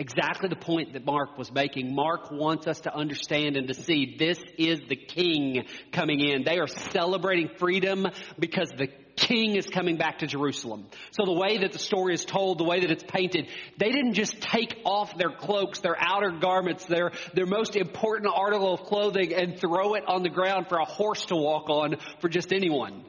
Exactly 0.01 0.49
the 0.49 0.57
point 0.57 0.95
that 0.95 1.05
Mark 1.05 1.37
was 1.37 1.53
making. 1.53 1.95
Mark 1.95 2.31
wants 2.31 2.67
us 2.67 2.81
to 2.81 2.95
understand 2.97 3.59
and 3.59 3.69
to 3.69 3.75
see 3.75 4.17
this 4.19 4.43
is 4.57 4.81
the 4.89 4.97
king 4.97 5.67
coming 5.93 6.21
in. 6.21 6.43
They 6.43 6.59
are 6.59 6.67
celebrating 6.67 7.51
freedom 7.59 8.07
because 8.39 8.71
the 8.79 8.89
king 9.15 9.57
is 9.57 9.67
coming 9.67 9.99
back 9.99 10.21
to 10.21 10.27
Jerusalem. 10.27 10.87
So 11.11 11.27
the 11.27 11.39
way 11.39 11.59
that 11.59 11.73
the 11.73 11.79
story 11.79 12.15
is 12.15 12.25
told, 12.25 12.57
the 12.57 12.65
way 12.65 12.81
that 12.81 12.91
it's 12.91 13.05
painted, 13.07 13.49
they 13.77 13.91
didn't 13.91 14.15
just 14.15 14.41
take 14.41 14.79
off 14.87 15.19
their 15.19 15.33
cloaks, 15.33 15.81
their 15.81 15.97
outer 16.01 16.31
garments, 16.31 16.87
their, 16.87 17.13
their 17.35 17.45
most 17.45 17.77
important 17.77 18.33
article 18.35 18.73
of 18.73 18.85
clothing 18.85 19.35
and 19.35 19.61
throw 19.61 19.97
it 19.97 20.05
on 20.09 20.23
the 20.23 20.31
ground 20.31 20.71
for 20.71 20.79
a 20.79 20.87
horse 20.87 21.27
to 21.27 21.37
walk 21.37 21.69
on 21.69 21.97
for 22.23 22.31
just 22.31 22.55
anyone. 22.55 23.05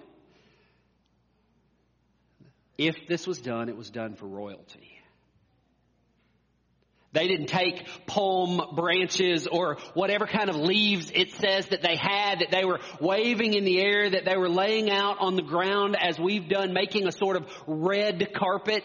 If 2.78 3.08
this 3.08 3.26
was 3.26 3.40
done, 3.40 3.70
it 3.70 3.78
was 3.78 3.90
done 3.90 4.16
for 4.16 4.28
royalty. 4.28 5.01
They 7.14 7.28
didn't 7.28 7.48
take 7.48 7.88
palm 8.08 8.62
branches 8.76 9.48
or 9.48 9.78
whatever 9.94 10.26
kind 10.26 10.50
of 10.50 10.56
leaves 10.56 11.12
it 11.14 11.34
says 11.34 11.68
that 11.68 11.82
they 11.82 11.98
had, 11.98 12.40
that 12.40 12.52
they 12.52 12.64
were 12.64 12.80
waving 13.02 13.54
in 13.54 13.66
the 13.66 13.82
air, 13.82 14.10
that 14.10 14.24
they 14.24 14.38
were 14.38 14.50
laying 14.50 14.90
out 14.90 15.18
on 15.20 15.36
the 15.36 15.42
ground 15.42 15.98
as 16.00 16.18
we've 16.18 16.48
done, 16.48 16.74
making 16.74 17.08
a 17.08 17.12
sort 17.12 17.36
of 17.36 17.46
red 17.68 18.34
carpet, 18.34 18.84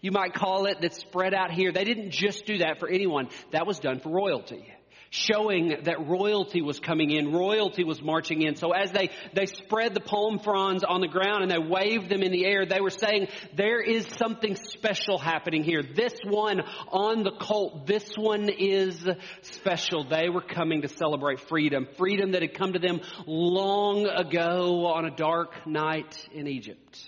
you 0.00 0.10
might 0.10 0.34
call 0.34 0.66
it, 0.66 0.78
that's 0.80 0.98
spread 0.98 1.34
out 1.34 1.52
here. 1.52 1.70
They 1.70 1.84
didn't 1.84 2.10
just 2.10 2.46
do 2.46 2.58
that 2.58 2.80
for 2.80 2.88
anyone. 2.88 3.28
That 3.52 3.66
was 3.66 3.78
done 3.78 4.00
for 4.00 4.10
royalty. 4.10 4.66
Showing 5.10 5.74
that 5.84 6.06
royalty 6.06 6.62
was 6.62 6.80
coming 6.80 7.10
in, 7.10 7.32
royalty 7.32 7.84
was 7.84 8.02
marching 8.02 8.42
in. 8.42 8.56
So 8.56 8.72
as 8.72 8.90
they, 8.92 9.10
they 9.32 9.46
spread 9.46 9.94
the 9.94 10.00
palm 10.00 10.38
fronds 10.38 10.84
on 10.84 11.00
the 11.00 11.08
ground 11.08 11.42
and 11.42 11.50
they 11.50 11.58
waved 11.58 12.08
them 12.08 12.22
in 12.22 12.32
the 12.32 12.44
air, 12.46 12.66
they 12.66 12.80
were 12.80 12.90
saying, 12.90 13.28
there 13.54 13.80
is 13.80 14.06
something 14.18 14.56
special 14.56 15.18
happening 15.18 15.64
here. 15.64 15.82
This 15.82 16.14
one 16.24 16.60
on 16.88 17.22
the 17.22 17.32
colt, 17.32 17.86
this 17.86 18.14
one 18.16 18.48
is 18.48 19.06
special. 19.42 20.04
They 20.04 20.28
were 20.28 20.42
coming 20.42 20.82
to 20.82 20.88
celebrate 20.88 21.40
freedom, 21.40 21.86
freedom 21.96 22.32
that 22.32 22.42
had 22.42 22.54
come 22.54 22.72
to 22.72 22.78
them 22.78 23.00
long 23.26 24.06
ago 24.06 24.86
on 24.86 25.04
a 25.04 25.10
dark 25.10 25.66
night 25.66 26.26
in 26.32 26.46
Egypt. 26.46 27.02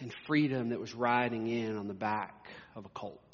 And 0.00 0.12
freedom 0.26 0.70
that 0.70 0.80
was 0.80 0.94
riding 0.94 1.46
in 1.46 1.76
on 1.76 1.88
the 1.88 1.94
back 1.94 2.48
of 2.74 2.84
a 2.84 2.90
colt. 2.90 3.25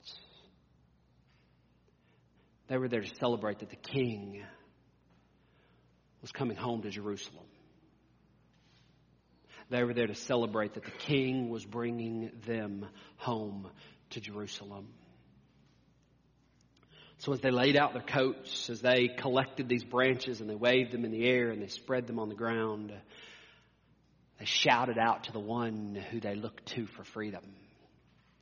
They 2.73 2.79
were 2.79 2.89
there 2.89 3.03
to 3.03 3.15
celebrate 3.17 3.59
that 3.59 3.69
the 3.69 3.77
king 3.77 4.43
was 6.23 6.33
coming 6.33 6.57
home 6.57 6.81
to 6.81 6.89
Jerusalem. 6.89 7.45
They 9.69 9.85
were 9.85 9.93
there 9.93 10.07
to 10.07 10.15
celebrate 10.15 10.73
that 10.73 10.85
the 10.85 10.91
king 10.91 11.51
was 11.51 11.67
bringing 11.67 12.33
them 12.47 12.87
home 13.19 13.69
to 14.13 14.21
Jerusalem. 14.23 14.89
So 17.19 17.35
as 17.35 17.41
they 17.41 17.51
laid 17.51 17.77
out 17.77 17.93
their 17.93 18.01
coats, 18.01 18.71
as 18.71 18.81
they 18.81 19.09
collected 19.19 19.69
these 19.69 19.85
branches 19.85 20.41
and 20.41 20.49
they 20.49 20.55
waved 20.55 20.93
them 20.93 21.05
in 21.05 21.11
the 21.11 21.27
air 21.27 21.51
and 21.51 21.61
they 21.61 21.69
spread 21.69 22.07
them 22.07 22.19
on 22.19 22.31
the 22.31 22.35
ground, 22.35 22.91
they 24.39 24.47
shouted 24.47 24.97
out 24.97 25.25
to 25.25 25.33
the 25.33 25.41
one 25.41 25.95
who 26.11 26.21
they 26.21 26.37
looked 26.37 26.65
to 26.69 26.87
for 26.87 27.05
freedom 27.05 27.45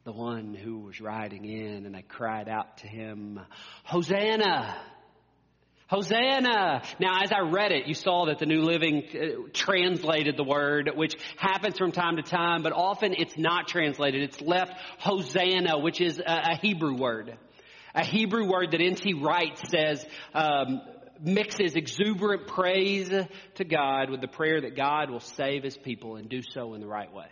the 0.04 0.12
one 0.12 0.54
who 0.54 0.78
was 0.78 1.00
riding 1.00 1.45
in, 1.45 1.85
and 1.85 1.95
they 1.95 2.02
cried 2.02 2.49
out 2.49 2.78
to 2.78 2.87
him, 2.87 3.38
Hosanna! 3.85 4.76
Hosanna! 5.88 6.83
Now, 6.99 7.23
as 7.23 7.33
I 7.33 7.40
read 7.40 7.73
it, 7.73 7.87
you 7.87 7.95
saw 7.95 8.26
that 8.26 8.38
the 8.38 8.47
New 8.47 8.62
Living 8.62 9.02
uh, 9.12 9.49
translated 9.52 10.37
the 10.37 10.45
word, 10.45 10.90
which 10.95 11.16
happens 11.37 11.76
from 11.76 11.92
time 11.92 12.16
to 12.16 12.23
time, 12.23 12.62
but 12.62 12.73
often 12.73 13.14
it's 13.19 13.37
not 13.37 13.69
translated. 13.69 14.23
It's 14.23 14.40
left 14.40 14.73
Hosanna, 14.99 15.78
which 15.78 16.00
is 16.00 16.19
a, 16.19 16.52
a 16.52 16.57
Hebrew 16.57 16.97
word. 16.97 17.37
A 17.95 18.04
Hebrew 18.04 18.49
word 18.49 18.71
that 18.71 18.80
N.T. 18.80 19.14
Wright 19.14 19.59
says 19.69 20.07
um, 20.33 20.80
mixes 21.21 21.75
exuberant 21.75 22.47
praise 22.47 23.11
to 23.57 23.64
God 23.64 24.11
with 24.11 24.21
the 24.21 24.28
prayer 24.28 24.61
that 24.61 24.76
God 24.76 25.11
will 25.11 25.21
save 25.21 25.64
his 25.64 25.76
people 25.76 26.16
and 26.16 26.28
do 26.28 26.40
so 26.40 26.75
in 26.75 26.80
the 26.80 26.87
right 26.87 27.12
way. 27.12 27.28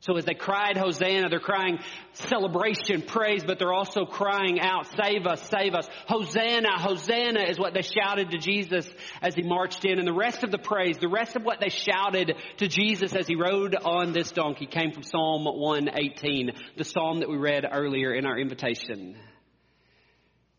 So 0.00 0.16
as 0.16 0.24
they 0.24 0.34
cried 0.34 0.76
Hosanna, 0.76 1.28
they're 1.28 1.40
crying 1.40 1.80
celebration, 2.12 3.02
praise, 3.02 3.42
but 3.44 3.58
they're 3.58 3.72
also 3.72 4.04
crying 4.04 4.60
out, 4.60 4.86
save 4.86 5.26
us, 5.26 5.42
save 5.50 5.74
us. 5.74 5.88
Hosanna, 6.06 6.78
Hosanna 6.78 7.42
is 7.42 7.58
what 7.58 7.74
they 7.74 7.82
shouted 7.82 8.30
to 8.30 8.38
Jesus 8.38 8.88
as 9.20 9.34
he 9.34 9.42
marched 9.42 9.84
in. 9.84 9.98
And 9.98 10.06
the 10.06 10.12
rest 10.12 10.44
of 10.44 10.52
the 10.52 10.58
praise, 10.58 10.98
the 10.98 11.08
rest 11.08 11.34
of 11.34 11.42
what 11.42 11.58
they 11.60 11.68
shouted 11.68 12.36
to 12.58 12.68
Jesus 12.68 13.12
as 13.16 13.26
he 13.26 13.34
rode 13.34 13.74
on 13.74 14.12
this 14.12 14.30
donkey 14.30 14.66
came 14.66 14.92
from 14.92 15.02
Psalm 15.02 15.44
118, 15.44 16.52
the 16.76 16.84
psalm 16.84 17.18
that 17.18 17.28
we 17.28 17.36
read 17.36 17.66
earlier 17.68 18.12
in 18.12 18.24
our 18.24 18.38
invitation. 18.38 19.16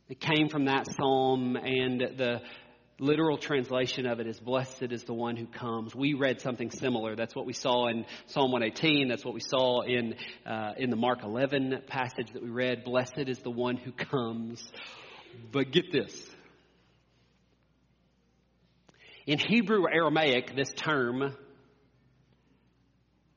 It 0.10 0.20
came 0.20 0.50
from 0.50 0.66
that 0.66 0.86
psalm 0.98 1.56
and 1.56 2.02
the 2.02 2.42
literal 3.00 3.38
translation 3.38 4.06
of 4.06 4.20
it 4.20 4.28
is 4.28 4.40
blessed 4.40 4.92
is 4.92 5.04
the 5.04 5.14
one 5.14 5.36
who 5.36 5.46
comes. 5.46 5.96
We 5.96 6.14
read 6.14 6.42
something 6.42 6.70
similar. 6.70 7.16
That's 7.16 7.36
what 7.36 7.46
we 7.46 7.54
saw 7.54 7.88
in 7.88 8.06
psalm 8.28 8.52
118 8.52 9.08
that's 9.08 9.24
what 9.26 9.34
we 9.34 9.40
saw 9.40 9.82
in 9.82 10.16
uh, 10.46 10.74
in 10.78 10.90
the 10.90 10.96
mark 10.96 11.24
11 11.24 11.84
passage 11.88 12.32
that 12.34 12.44
we 12.44 12.50
read. 12.50 12.84
Blessed 12.84 13.28
is 13.28 13.40
the 13.40 13.52
one 13.52 13.78
who 13.78 13.92
comes. 13.92 14.64
But 15.52 15.72
get 15.72 15.92
this. 15.92 16.14
In 19.26 19.40
hebrew 19.40 19.84
or 19.84 19.94
aramaic 19.94 20.56
this 20.56 20.72
term 20.74 21.36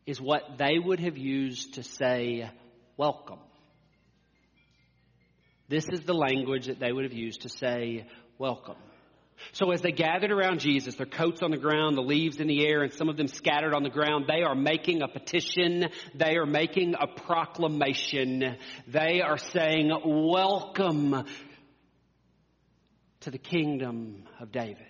is 0.07 0.21
what 0.21 0.59
they 0.59 0.79
would 0.79 1.01
have 1.01 1.17
used 1.17 1.75
to 1.75 1.83
say 1.83 2.51
welcome. 2.97 3.39
This 5.69 5.87
is 5.89 6.01
the 6.01 6.15
language 6.15 6.67
that 6.67 6.81
they 6.81 6.93
would 6.93 7.05
have 7.05 7.13
used 7.13 7.43
to 7.43 7.49
say 7.49 8.07
welcome 8.37 8.77
so 9.53 9.71
as 9.71 9.81
they 9.83 9.93
gathered 9.93 10.31
around 10.31 10.61
Jesus, 10.61 10.95
their 10.95 11.07
coats 11.07 11.43
on 11.43 11.51
the 11.51 11.59
ground, 11.59 11.97
the 11.97 12.03
leaves 12.03 12.39
in 12.39 12.47
the 12.47 12.67
air, 12.67 12.83
and 12.83 12.93
some 12.93 13.09
of 13.09 13.17
them 13.17 13.29
scattered 13.29 13.75
on 13.75 13.83
the 13.83 13.91
ground, 13.91 14.27
they 14.29 14.43
are 14.43 14.55
making 14.55 15.03
a 15.03 15.09
petition. 15.09 15.89
They 16.15 16.37
are 16.37 16.47
making 16.47 16.95
a 16.99 17.07
proclamation. 17.07 18.57
They 18.87 19.21
are 19.21 19.39
saying, 19.39 19.91
welcome 20.05 21.25
to 23.21 23.31
the 23.31 23.39
kingdom 23.39 24.25
of 24.41 24.53
David. 24.53 24.87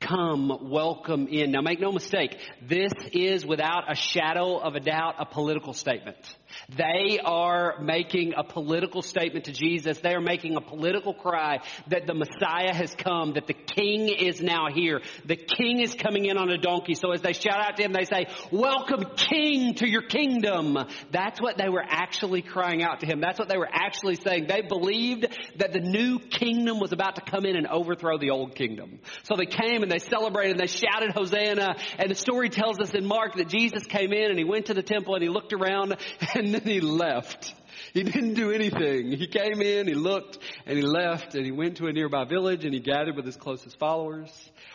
Come, 0.00 0.70
welcome 0.70 1.26
in. 1.28 1.50
Now 1.50 1.60
make 1.60 1.80
no 1.80 1.90
mistake, 1.90 2.38
this 2.62 2.92
is 3.12 3.44
without 3.44 3.90
a 3.90 3.96
shadow 3.96 4.58
of 4.58 4.74
a 4.74 4.80
doubt 4.80 5.16
a 5.18 5.26
political 5.26 5.72
statement. 5.72 6.37
They 6.76 7.18
are 7.24 7.78
making 7.80 8.34
a 8.36 8.44
political 8.44 9.02
statement 9.02 9.46
to 9.46 9.52
Jesus. 9.52 9.98
They 10.00 10.14
are 10.14 10.20
making 10.20 10.56
a 10.56 10.60
political 10.60 11.14
cry 11.14 11.60
that 11.88 12.06
the 12.06 12.14
Messiah 12.14 12.74
has 12.74 12.94
come, 12.94 13.34
that 13.34 13.46
the 13.46 13.54
King 13.54 14.08
is 14.08 14.40
now 14.40 14.66
here. 14.72 15.00
The 15.24 15.36
King 15.36 15.80
is 15.80 15.94
coming 15.94 16.26
in 16.26 16.36
on 16.36 16.50
a 16.50 16.58
donkey. 16.58 16.94
So 16.94 17.12
as 17.12 17.22
they 17.22 17.32
shout 17.32 17.58
out 17.58 17.76
to 17.76 17.82
him, 17.82 17.92
they 17.92 18.04
say, 18.04 18.26
welcome 18.50 19.04
King 19.16 19.74
to 19.74 19.88
your 19.88 20.02
kingdom. 20.02 20.78
That's 21.10 21.40
what 21.40 21.58
they 21.58 21.68
were 21.68 21.84
actually 21.86 22.42
crying 22.42 22.82
out 22.82 23.00
to 23.00 23.06
him. 23.06 23.20
That's 23.20 23.38
what 23.38 23.48
they 23.48 23.58
were 23.58 23.68
actually 23.70 24.16
saying. 24.16 24.46
They 24.48 24.62
believed 24.62 25.26
that 25.56 25.72
the 25.72 25.80
new 25.80 26.18
kingdom 26.18 26.80
was 26.80 26.92
about 26.92 27.16
to 27.16 27.22
come 27.22 27.44
in 27.44 27.56
and 27.56 27.66
overthrow 27.66 28.18
the 28.18 28.30
old 28.30 28.54
kingdom. 28.54 29.00
So 29.24 29.36
they 29.36 29.46
came 29.46 29.82
and 29.82 29.90
they 29.90 29.98
celebrated 29.98 30.52
and 30.52 30.60
they 30.60 30.66
shouted 30.66 31.12
Hosanna. 31.12 31.76
And 31.98 32.10
the 32.10 32.14
story 32.14 32.48
tells 32.48 32.78
us 32.80 32.94
in 32.94 33.06
Mark 33.06 33.34
that 33.36 33.48
Jesus 33.48 33.84
came 33.86 34.12
in 34.12 34.30
and 34.30 34.38
he 34.38 34.44
went 34.44 34.66
to 34.66 34.74
the 34.74 34.82
temple 34.82 35.14
and 35.14 35.22
he 35.22 35.28
looked 35.28 35.52
around 35.52 35.96
and 36.44 36.54
then 36.54 36.62
he 36.62 36.80
left. 36.80 37.54
He 37.92 38.02
didn't 38.02 38.34
do 38.34 38.50
anything. 38.50 39.12
He 39.12 39.26
came 39.26 39.60
in, 39.60 39.86
he 39.86 39.94
looked, 39.94 40.38
and 40.66 40.76
he 40.76 40.82
left, 40.82 41.34
and 41.34 41.44
he 41.44 41.50
went 41.50 41.78
to 41.78 41.86
a 41.86 41.92
nearby 41.92 42.24
village 42.24 42.64
and 42.64 42.72
he 42.72 42.80
gathered 42.80 43.16
with 43.16 43.24
his 43.24 43.36
closest 43.36 43.78
followers. 43.78 44.30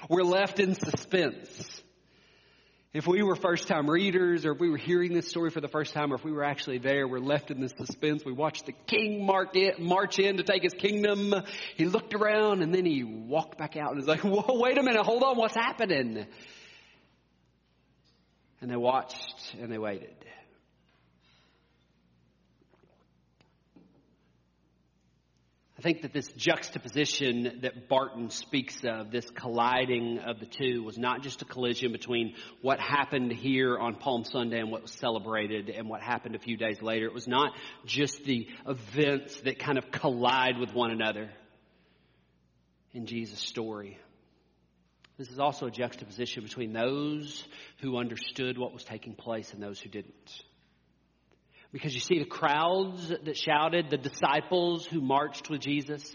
We're 0.10 0.24
left 0.24 0.60
in 0.60 0.76
suspense. 0.76 1.82
If 2.94 3.08
we 3.08 3.24
were 3.24 3.36
first 3.36 3.68
time 3.68 3.90
readers, 3.90 4.46
or 4.46 4.52
if 4.52 4.60
we 4.60 4.70
were 4.70 4.78
hearing 4.78 5.14
this 5.14 5.28
story 5.28 5.50
for 5.50 5.62
the 5.62 5.68
first 5.68 5.94
time, 5.94 6.12
or 6.12 6.16
if 6.16 6.24
we 6.24 6.32
were 6.32 6.44
actually 6.44 6.78
there, 6.78 7.08
we're 7.08 7.20
left 7.20 7.50
in 7.50 7.60
this 7.60 7.74
suspense. 7.76 8.24
We 8.24 8.34
watched 8.34 8.68
the 8.68 8.74
king 8.86 9.26
march 9.26 10.20
in 10.20 10.38
to 10.38 10.44
take 10.44 10.62
his 10.62 10.74
kingdom. 10.74 11.34
He 11.76 11.86
looked 11.86 12.14
around 12.14 12.62
and 12.62 12.74
then 12.74 12.86
he 12.86 13.04
walked 13.04 13.58
back 13.58 13.78
out 13.78 13.90
and 13.90 13.98
was 13.98 14.08
like, 14.08 14.20
whoa, 14.24 14.60
wait 14.60 14.78
a 14.78 14.84
minute, 14.84 15.04
hold 15.04 15.24
on, 15.24 15.38
what's 15.38 15.56
happening? 15.56 16.26
And 18.62 18.70
they 18.70 18.78
watched 18.78 19.56
and 19.60 19.72
they 19.72 19.80
waited. 19.80 20.14
I 25.78 25.82
think 25.82 26.04
that 26.04 26.14
this 26.14 26.28
juxtaposition 26.34 27.60
that 27.64 27.90
Barton 27.90 28.30
speaks 28.30 28.84
of, 28.84 29.10
this 29.10 29.28
colliding 29.32 30.20
of 30.20 30.40
the 30.40 30.46
two, 30.46 30.84
was 30.84 31.00
not 31.00 31.24
just 31.24 31.42
a 31.42 31.46
collision 31.46 31.92
between 31.92 32.36
what 32.62 32.80
happened 32.80 33.32
here 33.32 33.78
on 33.78 33.96
Palm 33.96 34.24
Sunday 34.24 34.60
and 34.60 34.70
what 34.70 34.84
was 34.84 34.92
celebrated 34.92 35.70
and 35.70 35.90
what 35.90 36.02
happened 36.02 36.36
a 36.36 36.40
few 36.40 36.58
days 36.58 36.82
later. 36.82 37.08
It 37.08 37.14
was 37.14 37.28
not 37.28 37.54
just 37.86 38.24
the 38.24 38.48
events 38.68 39.42
that 39.42 39.58
kind 39.58 39.80
of 39.80 39.90
collide 39.90 40.60
with 40.60 40.74
one 40.76 40.92
another 40.92 41.32
in 42.94 43.08
Jesus' 43.08 43.40
story. 43.40 43.98
This 45.18 45.32
is 45.32 45.40
also 45.40 45.66
a 45.68 45.72
juxtaposition 45.72 46.44
between 46.44 46.72
those 46.72 47.48
who 47.82 47.98
understood 47.98 48.60
what 48.60 48.74
was 48.74 48.84
taking 48.84 49.16
place 49.16 49.54
and 49.54 49.62
those 49.62 49.80
who 49.80 49.90
didn't. 49.90 50.44
Because 51.74 51.96
you 51.96 52.00
see 52.00 52.20
the 52.20 52.26
crowds 52.26 53.10
that 53.10 53.36
shouted, 53.36 53.90
the 53.90 53.98
disciples 53.98 54.86
who 54.86 55.02
marched 55.02 55.50
with 55.50 55.60
Jesus, 55.60 56.10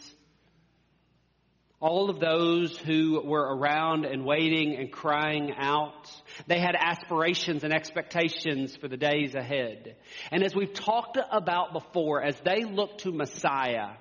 all 1.81 2.11
of 2.11 2.21
those 2.21 2.79
who 2.79 3.21
were 3.25 3.57
around 3.57 4.05
and 4.05 4.25
waiting 4.25 4.77
and 4.77 4.93
crying 4.93 5.53
out, 5.59 6.09
they 6.47 6.61
had 6.61 6.77
aspirations 6.79 7.65
and 7.65 7.75
expectations 7.75 8.77
for 8.77 8.87
the 8.87 8.97
days 8.97 9.35
ahead. 9.35 9.97
And 10.31 10.45
as 10.45 10.55
we've 10.55 10.73
talked 10.73 11.19
about 11.31 11.73
before, 11.73 12.23
as 12.23 12.39
they 12.45 12.65
looked 12.65 13.01
to 13.01 13.13
Messiah, 13.13 13.97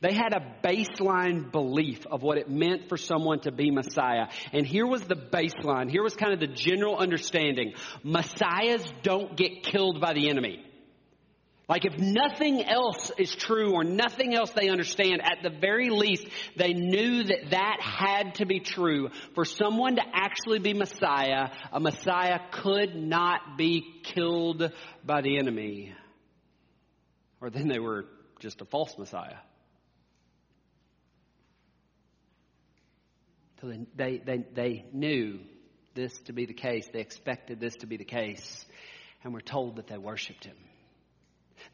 they 0.00 0.12
had 0.12 0.32
a 0.32 0.66
baseline 0.66 1.52
belief 1.52 2.06
of 2.06 2.22
what 2.24 2.38
it 2.38 2.50
meant 2.50 2.88
for 2.88 2.96
someone 2.96 3.38
to 3.40 3.52
be 3.52 3.70
Messiah. 3.70 4.26
And 4.52 4.66
here 4.66 4.86
was 4.86 5.02
the 5.02 5.14
baseline. 5.14 5.88
Here 5.88 6.02
was 6.02 6.16
kind 6.16 6.32
of 6.32 6.40
the 6.40 6.52
general 6.52 6.96
understanding. 6.96 7.74
Messiahs 8.02 8.84
don't 9.02 9.36
get 9.36 9.62
killed 9.62 10.00
by 10.00 10.12
the 10.14 10.28
enemy. 10.28 10.64
Like, 11.68 11.84
if 11.84 11.98
nothing 11.98 12.64
else 12.64 13.10
is 13.18 13.34
true 13.34 13.74
or 13.74 13.84
nothing 13.84 14.34
else 14.34 14.50
they 14.52 14.70
understand, 14.70 15.20
at 15.22 15.42
the 15.42 15.50
very 15.50 15.90
least, 15.90 16.26
they 16.56 16.72
knew 16.72 17.24
that 17.24 17.50
that 17.50 17.76
had 17.82 18.36
to 18.36 18.46
be 18.46 18.60
true. 18.60 19.10
For 19.34 19.44
someone 19.44 19.96
to 19.96 20.02
actually 20.14 20.60
be 20.60 20.72
Messiah, 20.72 21.50
a 21.70 21.78
Messiah 21.78 22.38
could 22.52 22.96
not 22.96 23.58
be 23.58 23.84
killed 24.02 24.72
by 25.04 25.20
the 25.20 25.36
enemy. 25.36 25.92
Or 27.42 27.50
then 27.50 27.68
they 27.68 27.78
were 27.78 28.06
just 28.40 28.62
a 28.62 28.64
false 28.64 28.96
Messiah. 28.96 29.36
So 33.60 33.72
they, 33.94 34.22
they, 34.24 34.44
they 34.54 34.84
knew 34.90 35.40
this 35.94 36.16
to 36.26 36.32
be 36.32 36.46
the 36.46 36.54
case. 36.54 36.88
They 36.90 37.00
expected 37.00 37.60
this 37.60 37.74
to 37.76 37.86
be 37.86 37.98
the 37.98 38.04
case. 38.04 38.64
And 39.22 39.34
we're 39.34 39.40
told 39.40 39.76
that 39.76 39.88
they 39.88 39.98
worshiped 39.98 40.44
him. 40.44 40.56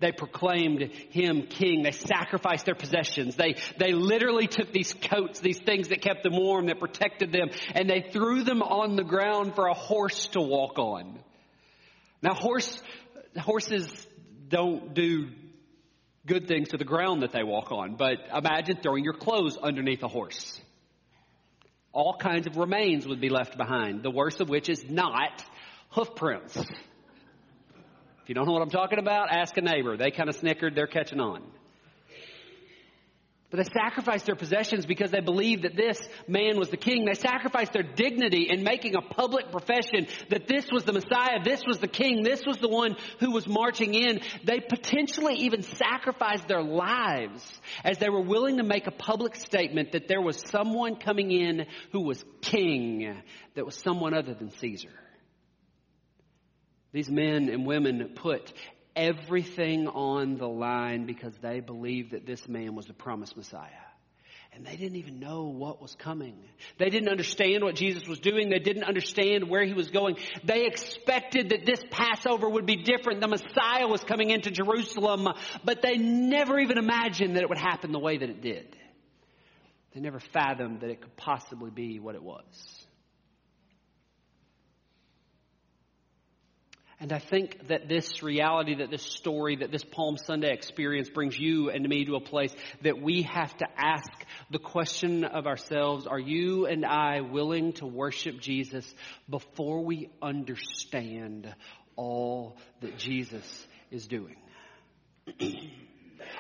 They 0.01 0.13
proclaimed 0.13 0.83
him 1.11 1.43
king. 1.43 1.83
They 1.83 1.93
sacrificed 1.93 2.67
their 2.67 2.75
possessions. 2.75 3.37
They, 3.37 3.57
they 3.79 3.93
literally 3.93 4.47
took 4.47 4.73
these 4.73 4.93
coats, 4.93 5.41
these 5.41 5.59
things 5.59 5.89
that 5.89 6.01
kept 6.01 6.23
them 6.23 6.37
warm, 6.37 6.67
that 6.67 6.81
protected 6.81 7.33
them, 7.33 7.51
and 7.75 7.89
they 7.89 8.01
threw 8.13 8.43
them 8.43 8.63
on 8.63 8.97
the 8.97 9.05
ground 9.05 9.55
for 9.55 9.67
a 9.67 9.75
horse 9.75 10.27
to 10.29 10.41
walk 10.41 10.79
on. 10.79 11.19
Now 12.23 12.35
horse, 12.35 12.83
horses 13.37 14.07
don't 14.49 14.95
do 14.95 15.29
good 16.27 16.49
things 16.49 16.69
to 16.71 16.77
the 16.77 16.85
ground 16.85 17.23
that 17.23 17.33
they 17.33 17.43
walk 17.43 17.71
on, 17.71 17.97
but 17.97 18.17
imagine 18.35 18.79
throwing 18.83 19.05
your 19.05 19.15
clothes 19.15 19.57
underneath 19.57 20.03
a 20.03 20.09
horse. 20.09 20.61
All 21.93 22.17
kinds 22.17 22.47
of 22.47 22.57
remains 22.57 23.07
would 23.07 23.21
be 23.21 23.29
left 23.29 23.57
behind, 23.57 24.03
the 24.03 24.11
worst 24.11 24.41
of 24.41 24.49
which 24.49 24.69
is 24.69 24.85
not 24.89 25.45
hoof 25.91 26.15
prints. 26.17 26.59
If 28.25 28.31
you 28.31 28.35
don't 28.35 28.47
know 28.47 28.55
what 28.55 28.63
I'm 28.63 28.71
talking 28.71 28.99
about, 28.99 29.31
ask 29.31 29.55
a 29.59 29.61
neighbor. 29.61 29.99
They 29.99 30.11
kind 30.11 30.31
of 30.31 30.35
snickered, 30.37 30.75
they're 30.75 30.87
catching 30.87 31.21
on. 31.21 31.43
But 33.51 33.59
they 33.59 33.71
sacrificed 33.79 34.25
their 34.25 34.35
possessions 34.35 34.87
because 34.87 35.11
they 35.11 35.21
believed 35.21 35.65
that 35.65 35.77
this 35.77 36.01
man 36.27 36.59
was 36.59 36.71
the 36.71 36.79
king. 36.79 37.05
They 37.05 37.13
sacrificed 37.13 37.75
their 37.75 37.83
dignity 37.83 38.49
in 38.49 38.65
making 38.65 38.97
a 38.97 39.03
public 39.03 39.51
profession 39.51 40.07
that 40.31 40.49
this 40.49 40.65
was 40.73 40.85
the 40.85 40.95
Messiah, 40.95 41.45
this 41.45 41.61
was 41.67 41.81
the 41.81 41.87
king, 41.87 42.23
this 42.23 42.41
was 42.47 42.57
the 42.57 42.69
one 42.69 42.97
who 43.21 43.31
was 43.31 43.47
marching 43.47 43.93
in. 43.93 44.23
They 44.43 44.59
potentially 44.59 45.35
even 45.41 45.63
sacrificed 45.63 46.49
their 46.49 46.63
lives 46.63 47.47
as 47.85 47.99
they 47.99 48.09
were 48.09 48.23
willing 48.23 48.57
to 48.57 48.65
make 48.65 48.87
a 48.87 48.91
public 48.91 49.37
statement 49.37 49.93
that 49.93 50.09
there 50.09 50.23
was 50.23 50.43
someone 50.51 50.97
coming 50.97 51.31
in 51.31 51.67
who 51.93 52.01
was 52.01 52.25
king, 52.41 53.23
that 53.55 53.67
was 53.67 53.77
someone 53.77 54.15
other 54.15 54.33
than 54.33 54.51
Caesar. 54.51 55.04
These 56.95 57.11
men 57.11 57.49
and 57.49 57.67
women 57.67 58.13
put 58.15 58.53
everything 58.95 59.89
on 59.89 60.37
the 60.37 60.47
line 60.47 61.07
because 61.07 61.35
they 61.43 61.59
believed 61.59 62.13
that 62.13 62.25
this 62.25 62.47
man 62.47 62.77
was 62.77 62.87
the 62.87 62.93
promised 62.93 63.37
Messiah. 63.37 63.69
And 64.53 64.65
they 64.65 64.77
didn't 64.77 64.95
even 64.99 65.19
know 65.19 65.47
what 65.47 65.83
was 65.83 65.97
coming. 65.97 66.37
They 66.79 66.91
didn't 66.91 67.09
understand 67.09 67.65
what 67.65 67.75
Jesus 67.75 68.07
was 68.07 68.21
doing. 68.21 68.49
They 68.49 68.61
didn't 68.61 68.85
understand 68.85 69.49
where 69.49 69.65
he 69.65 69.73
was 69.73 69.91
going. 69.91 70.19
They 70.45 70.67
expected 70.67 71.49
that 71.49 71.67
this 71.67 71.83
Passover 71.91 72.49
would 72.49 72.65
be 72.65 72.77
different. 72.77 73.21
The 73.21 73.27
Messiah 73.27 73.89
was 73.89 74.05
coming 74.05 74.31
into 74.31 74.53
Jerusalem, 74.53 75.27
but 75.65 75.83
they 75.83 75.97
never 75.97 76.61
even 76.61 76.79
imagined 76.79 77.35
that 77.35 77.43
it 77.43 77.49
would 77.49 77.59
happen 77.59 77.91
the 77.91 77.99
way 77.99 78.19
that 78.19 78.31
it 78.31 78.41
did. 78.41 78.77
They 79.95 80.01
never 80.01 80.21
fathomed 80.21 80.83
that 80.83 80.91
it 80.91 81.01
could 81.03 81.17
possibly 81.17 81.71
be 81.71 81.99
what 81.99 82.15
it 82.15 82.23
was. 82.23 82.84
And 87.01 87.13
I 87.13 87.19
think 87.19 87.67
that 87.69 87.89
this 87.89 88.23
reality, 88.23 88.77
that 88.77 88.91
this 88.91 89.03
story, 89.03 89.57
that 89.57 89.73
this 89.73 89.85
Palm 89.85 90.17
Sunday 90.17 90.53
experience 90.53 91.09
brings 91.09 91.39
you 91.39 91.71
and 91.71 91.89
me 91.89 92.05
to 92.05 92.15
a 92.17 92.21
place 92.21 92.55
that 92.83 93.01
we 93.01 93.23
have 93.23 93.57
to 93.59 93.67
ask 93.77 94.11
the 94.51 94.59
question 94.59 95.25
of 95.25 95.47
ourselves, 95.47 96.07
are 96.07 96.21
you 96.21 96.67
and 96.67 96.85
I 96.85 97.21
willing 97.21 97.73
to 97.75 97.87
worship 97.87 98.41
Jesus 98.41 98.93
before 99.29 99.85
we 99.85 100.11
understand 100.23 101.53
all 101.97 102.57
that 102.81 102.97
Jesus 102.97 103.67
is 103.91 104.07
doing? 104.07 104.37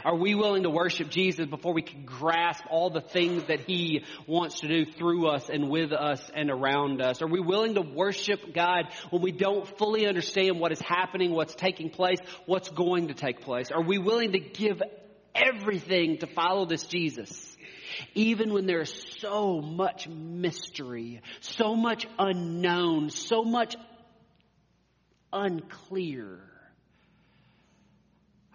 Are 0.04 0.16
we 0.16 0.34
willing 0.34 0.64
to 0.64 0.70
worship 0.70 1.08
Jesus 1.08 1.46
before 1.46 1.72
we 1.72 1.82
can 1.82 2.04
grasp 2.04 2.64
all 2.70 2.90
the 2.90 3.00
things 3.00 3.44
that 3.44 3.60
He 3.60 4.04
wants 4.26 4.60
to 4.60 4.68
do 4.68 4.90
through 4.90 5.28
us 5.28 5.48
and 5.48 5.68
with 5.68 5.92
us 5.92 6.22
and 6.34 6.50
around 6.50 7.00
us? 7.00 7.22
Are 7.22 7.28
we 7.28 7.40
willing 7.40 7.74
to 7.74 7.80
worship 7.80 8.54
God 8.54 8.86
when 9.10 9.22
we 9.22 9.32
don't 9.32 9.66
fully 9.78 10.06
understand 10.06 10.60
what 10.60 10.72
is 10.72 10.80
happening, 10.80 11.32
what's 11.32 11.54
taking 11.54 11.90
place, 11.90 12.18
what's 12.46 12.68
going 12.68 13.08
to 13.08 13.14
take 13.14 13.40
place? 13.40 13.70
Are 13.70 13.82
we 13.82 13.98
willing 13.98 14.32
to 14.32 14.40
give 14.40 14.82
everything 15.34 16.18
to 16.18 16.26
follow 16.26 16.66
this 16.66 16.84
Jesus? 16.84 17.56
Even 18.14 18.52
when 18.52 18.66
there 18.66 18.80
is 18.80 18.92
so 19.20 19.60
much 19.60 20.08
mystery, 20.08 21.22
so 21.40 21.74
much 21.74 22.06
unknown, 22.18 23.10
so 23.10 23.42
much 23.42 23.76
unclear 25.32 26.40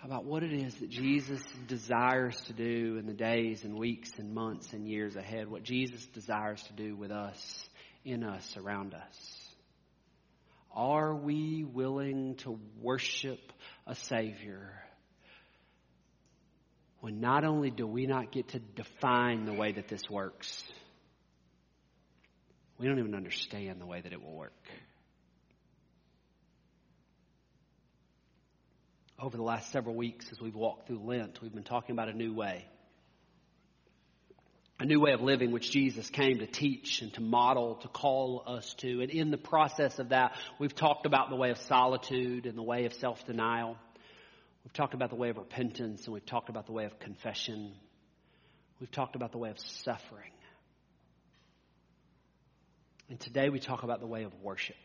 about 0.04 0.24
what 0.24 0.44
it 0.44 0.54
is 0.54 0.76
that 0.76 0.90
Jesus 0.90 1.42
desires 1.68 2.40
to 2.48 2.54
do 2.54 2.98
in 2.98 3.06
the 3.06 3.14
days 3.14 3.64
and 3.64 3.78
weeks 3.78 4.12
and 4.18 4.34
months 4.34 4.72
and 4.72 4.88
years 4.88 5.16
ahead, 5.16 5.50
what 5.50 5.64
Jesus 5.64 6.06
desires 6.08 6.62
to 6.64 6.74
do 6.74 6.96
with 6.96 7.12
us, 7.12 7.70
in 8.06 8.24
us, 8.24 8.56
around 8.58 8.94
us. 8.94 9.50
Are 10.74 11.14
we 11.14 11.64
willing 11.64 12.36
to 12.38 12.60
worship 12.80 13.40
a 13.86 13.96
Savior 13.96 14.72
when 17.02 17.20
not 17.20 17.44
only 17.44 17.70
do 17.70 17.88
we 17.88 18.06
not 18.06 18.32
get 18.32 18.50
to 18.50 18.60
define 18.60 19.46
the 19.46 19.54
way 19.54 19.72
that 19.72 19.88
this 19.88 20.10
works, 20.10 20.64
we 22.78 22.88
don't 22.88 23.00
even 23.00 23.16
understand 23.16 23.82
the 23.82 23.86
way 23.86 24.00
that 24.00 24.14
it 24.14 24.22
will 24.22 24.36
work? 24.36 24.54
Over 29.22 29.36
the 29.36 29.44
last 29.44 29.72
several 29.72 29.96
weeks 29.96 30.28
as 30.32 30.40
we've 30.40 30.56
walked 30.56 30.88
through 30.88 31.00
Lent, 31.04 31.42
we've 31.42 31.54
been 31.54 31.64
talking 31.64 31.94
about 31.94 32.10
a 32.10 32.14
new 32.14 32.34
way. 32.34 32.66
A 34.80 34.86
new 34.86 35.02
way 35.02 35.12
of 35.12 35.22
living 35.22 35.52
which 35.52 35.72
Jesus 35.72 36.10
came 36.10 36.40
to 36.40 36.48
teach 36.48 37.02
and 37.02 37.14
to 37.16 37.22
model, 37.22 37.76
to 37.76 37.90
call 37.90 38.44
us 38.48 38.74
to. 38.76 39.02
And 39.02 39.12
in 39.12 39.30
the 39.30 39.38
process 39.38 40.00
of 40.00 40.10
that, 40.10 40.38
we've 40.58 40.74
talked 40.74 41.06
about 41.06 41.30
the 41.30 41.36
way 41.36 41.50
of 41.50 41.58
solitude 41.58 42.46
and 42.46 42.58
the 42.58 42.64
way 42.64 42.86
of 42.86 42.94
self-denial. 42.94 43.76
We've 44.64 44.74
talked 44.74 44.94
about 44.94 45.10
the 45.10 45.18
way 45.18 45.30
of 45.30 45.38
repentance 45.38 46.06
and 46.06 46.14
we've 46.14 46.26
talked 46.26 46.48
about 46.48 46.66
the 46.66 46.72
way 46.72 46.86
of 46.86 46.98
confession. 47.00 47.74
We've 48.80 48.92
talked 48.92 49.18
about 49.18 49.34
the 49.34 49.38
way 49.38 49.50
of 49.50 49.60
suffering. 49.60 50.32
And 53.10 53.20
today 53.20 53.50
we 53.50 53.60
talk 53.60 53.84
about 53.84 54.00
the 54.00 54.08
way 54.08 54.24
of 54.24 54.34
worship. 54.42 54.78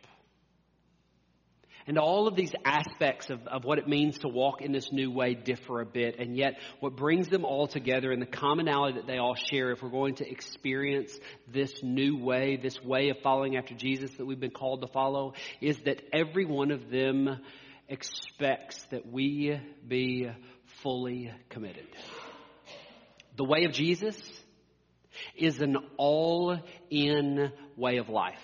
And 1.86 1.98
all 1.98 2.26
of 2.26 2.34
these 2.34 2.54
aspects 2.64 3.28
of, 3.28 3.46
of 3.46 3.64
what 3.64 3.78
it 3.78 3.86
means 3.86 4.18
to 4.20 4.28
walk 4.28 4.62
in 4.62 4.72
this 4.72 4.90
new 4.90 5.10
way 5.10 5.34
differ 5.34 5.80
a 5.80 5.86
bit. 5.86 6.18
And 6.18 6.34
yet, 6.36 6.58
what 6.80 6.96
brings 6.96 7.28
them 7.28 7.44
all 7.44 7.66
together 7.66 8.10
and 8.10 8.22
the 8.22 8.26
commonality 8.26 8.98
that 8.98 9.06
they 9.06 9.18
all 9.18 9.34
share, 9.34 9.70
if 9.70 9.82
we're 9.82 9.90
going 9.90 10.14
to 10.16 10.30
experience 10.30 11.18
this 11.46 11.82
new 11.82 12.16
way, 12.16 12.56
this 12.56 12.82
way 12.82 13.10
of 13.10 13.18
following 13.22 13.56
after 13.56 13.74
Jesus 13.74 14.10
that 14.12 14.24
we've 14.24 14.40
been 14.40 14.50
called 14.50 14.80
to 14.80 14.88
follow, 14.88 15.34
is 15.60 15.76
that 15.84 16.00
every 16.12 16.46
one 16.46 16.70
of 16.70 16.90
them 16.90 17.40
expects 17.88 18.82
that 18.90 19.06
we 19.06 19.60
be 19.86 20.30
fully 20.82 21.30
committed. 21.50 21.86
The 23.36 23.44
way 23.44 23.64
of 23.64 23.72
Jesus 23.72 24.16
is 25.36 25.60
an 25.60 25.76
all 25.96 26.56
in 26.90 27.52
way 27.76 27.98
of 27.98 28.08
life. 28.08 28.40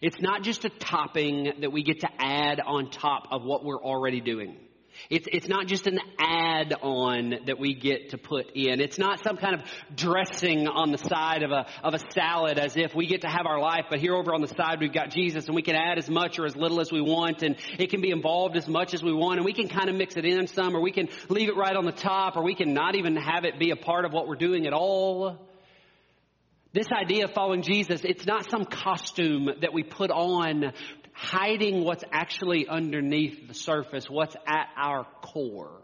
It's 0.00 0.20
not 0.20 0.42
just 0.42 0.64
a 0.64 0.70
topping 0.70 1.52
that 1.60 1.72
we 1.72 1.82
get 1.82 2.00
to 2.00 2.08
add 2.18 2.58
on 2.58 2.90
top 2.90 3.28
of 3.30 3.44
what 3.44 3.64
we're 3.64 3.82
already 3.82 4.20
doing. 4.22 4.56
It's, 5.08 5.28
it's 5.30 5.48
not 5.48 5.66
just 5.66 5.86
an 5.86 5.98
add 6.18 6.74
on 6.82 7.34
that 7.46 7.58
we 7.58 7.74
get 7.74 8.10
to 8.10 8.18
put 8.18 8.50
in. 8.54 8.80
It's 8.80 8.98
not 8.98 9.22
some 9.22 9.36
kind 9.36 9.54
of 9.54 9.62
dressing 9.94 10.68
on 10.68 10.90
the 10.90 10.98
side 10.98 11.42
of 11.42 11.50
a, 11.50 11.66
of 11.82 11.94
a 11.94 11.98
salad 12.12 12.58
as 12.58 12.76
if 12.76 12.94
we 12.94 13.06
get 13.06 13.22
to 13.22 13.28
have 13.28 13.46
our 13.46 13.60
life, 13.60 13.86
but 13.90 14.00
here 14.00 14.14
over 14.14 14.34
on 14.34 14.40
the 14.40 14.48
side 14.48 14.80
we've 14.80 14.92
got 14.92 15.10
Jesus 15.10 15.46
and 15.46 15.54
we 15.54 15.62
can 15.62 15.76
add 15.76 15.98
as 15.98 16.08
much 16.08 16.38
or 16.38 16.46
as 16.46 16.56
little 16.56 16.80
as 16.80 16.90
we 16.90 17.00
want 17.00 17.42
and 17.42 17.56
it 17.78 17.90
can 17.90 18.00
be 18.00 18.10
involved 18.10 18.56
as 18.56 18.68
much 18.68 18.94
as 18.94 19.02
we 19.02 19.12
want 19.12 19.36
and 19.36 19.44
we 19.44 19.52
can 19.52 19.68
kind 19.68 19.88
of 19.88 19.96
mix 19.96 20.16
it 20.16 20.24
in 20.24 20.46
some 20.46 20.74
or 20.74 20.80
we 20.80 20.92
can 20.92 21.08
leave 21.28 21.48
it 21.48 21.56
right 21.56 21.76
on 21.76 21.84
the 21.84 21.92
top 21.92 22.36
or 22.36 22.42
we 22.42 22.54
can 22.54 22.72
not 22.72 22.94
even 22.94 23.16
have 23.16 23.44
it 23.44 23.58
be 23.58 23.70
a 23.70 23.76
part 23.76 24.04
of 24.04 24.12
what 24.12 24.26
we're 24.26 24.34
doing 24.34 24.66
at 24.66 24.72
all. 24.72 25.49
This 26.72 26.86
idea 26.92 27.24
of 27.24 27.32
following 27.32 27.62
Jesus, 27.62 28.02
it's 28.04 28.26
not 28.26 28.48
some 28.48 28.64
costume 28.64 29.48
that 29.60 29.72
we 29.72 29.82
put 29.82 30.10
on 30.12 30.72
hiding 31.12 31.84
what's 31.84 32.04
actually 32.12 32.68
underneath 32.68 33.48
the 33.48 33.54
surface, 33.54 34.08
what's 34.08 34.36
at 34.46 34.68
our 34.76 35.04
core. 35.20 35.82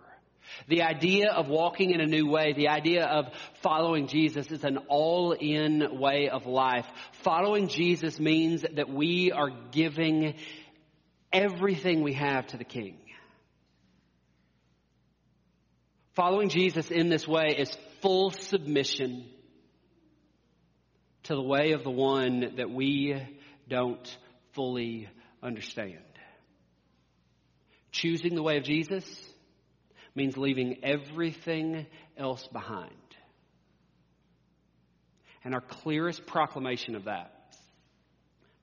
The 0.69 0.83
idea 0.83 1.33
of 1.33 1.49
walking 1.49 1.91
in 1.91 2.01
a 2.01 2.07
new 2.07 2.31
way, 2.31 2.53
the 2.53 2.69
idea 2.69 3.05
of 3.05 3.27
following 3.63 4.07
Jesus 4.07 4.53
is 4.53 4.63
an 4.63 4.79
all-in 4.89 5.99
way 5.99 6.29
of 6.29 6.47
life. 6.47 6.87
Following 7.25 7.67
Jesus 7.67 8.21
means 8.21 8.65
that 8.75 8.89
we 8.89 9.33
are 9.33 9.51
giving 9.73 10.35
everything 11.33 12.03
we 12.03 12.13
have 12.13 12.47
to 12.49 12.57
the 12.59 12.65
King. 12.65 12.99
Following 16.15 16.49
Jesus 16.49 16.93
in 16.93 17.09
this 17.09 17.27
way 17.27 17.57
is 17.59 17.77
full 18.01 18.31
submission 18.31 19.29
to 21.27 21.35
the 21.35 21.43
way 21.43 21.73
of 21.73 21.83
the 21.83 21.91
one 21.91 22.55
that 22.57 22.71
we 22.71 23.21
don't 23.69 24.17
fully 24.55 25.09
understand. 25.43 25.99
Choosing 27.91 28.37
the 28.37 28.43
way 28.43 28.59
of 28.59 28.63
Jesus 28.63 29.05
means 30.15 30.37
leaving 30.37 30.85
everything 30.85 31.87
else 32.17 32.47
behind. 32.47 32.93
And 35.43 35.53
our 35.53 35.61
clearest 35.61 36.27
proclamation 36.27 36.95
of 36.95 37.05
that 37.05 37.57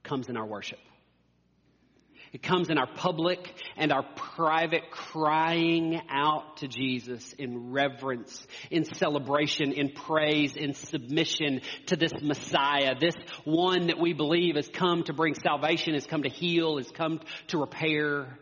comes 0.03 0.29
in 0.29 0.37
our 0.37 0.45
worship. 0.45 0.79
It 2.33 2.41
comes 2.41 2.71
in 2.71 2.79
our 2.79 2.87
public 2.87 3.53
and 3.77 3.93
our 3.93 4.01
private 4.15 4.89
crying 4.89 6.01
out 6.09 6.57
to 6.57 6.67
Jesus 6.67 7.31
in 7.33 7.71
reverence, 7.71 8.47
in 8.71 8.85
celebration, 8.85 9.71
in 9.71 9.91
praise, 9.91 10.55
in 10.55 10.73
submission 10.73 11.61
to 11.87 11.95
this 11.95 12.11
Messiah, 12.23 12.95
this 12.99 13.13
one 13.45 13.87
that 13.87 13.99
we 13.99 14.13
believe 14.13 14.55
has 14.55 14.67
come 14.67 15.03
to 15.03 15.13
bring 15.13 15.35
salvation, 15.35 15.93
has 15.93 16.07
come 16.07 16.23
to 16.23 16.29
heal, 16.29 16.77
has 16.77 16.89
come 16.89 17.19
to 17.49 17.59
repair. 17.59 18.39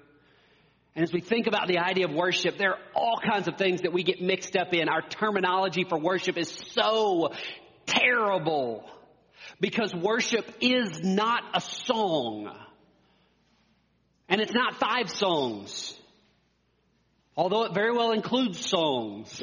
And 0.96 1.04
as 1.04 1.12
we 1.12 1.20
think 1.20 1.48
about 1.48 1.68
the 1.68 1.80
idea 1.80 2.08
of 2.08 2.14
worship, 2.14 2.58
there 2.58 2.72
are 2.72 2.80
all 2.96 3.20
kinds 3.30 3.50
of 3.50 3.58
things 3.58 3.82
that 3.82 3.92
we 3.92 4.04
get 4.04 4.22
mixed 4.22 4.56
up 4.56 4.74
in. 4.74 4.88
Our 4.88 5.02
terminology 5.02 5.84
for 5.84 6.00
worship 6.00 6.38
is 6.38 6.50
so 6.50 7.34
terrible 7.86 8.90
because 9.60 9.94
worship 9.94 10.50
is 10.62 11.02
not 11.04 11.44
a 11.54 11.60
song. 11.60 12.56
And 14.32 14.40
it's 14.40 14.54
not 14.54 14.80
five 14.80 15.10
songs, 15.10 15.94
although 17.36 17.66
it 17.66 17.74
very 17.74 17.92
well 17.92 18.14
includes 18.14 18.66
songs. 18.66 19.42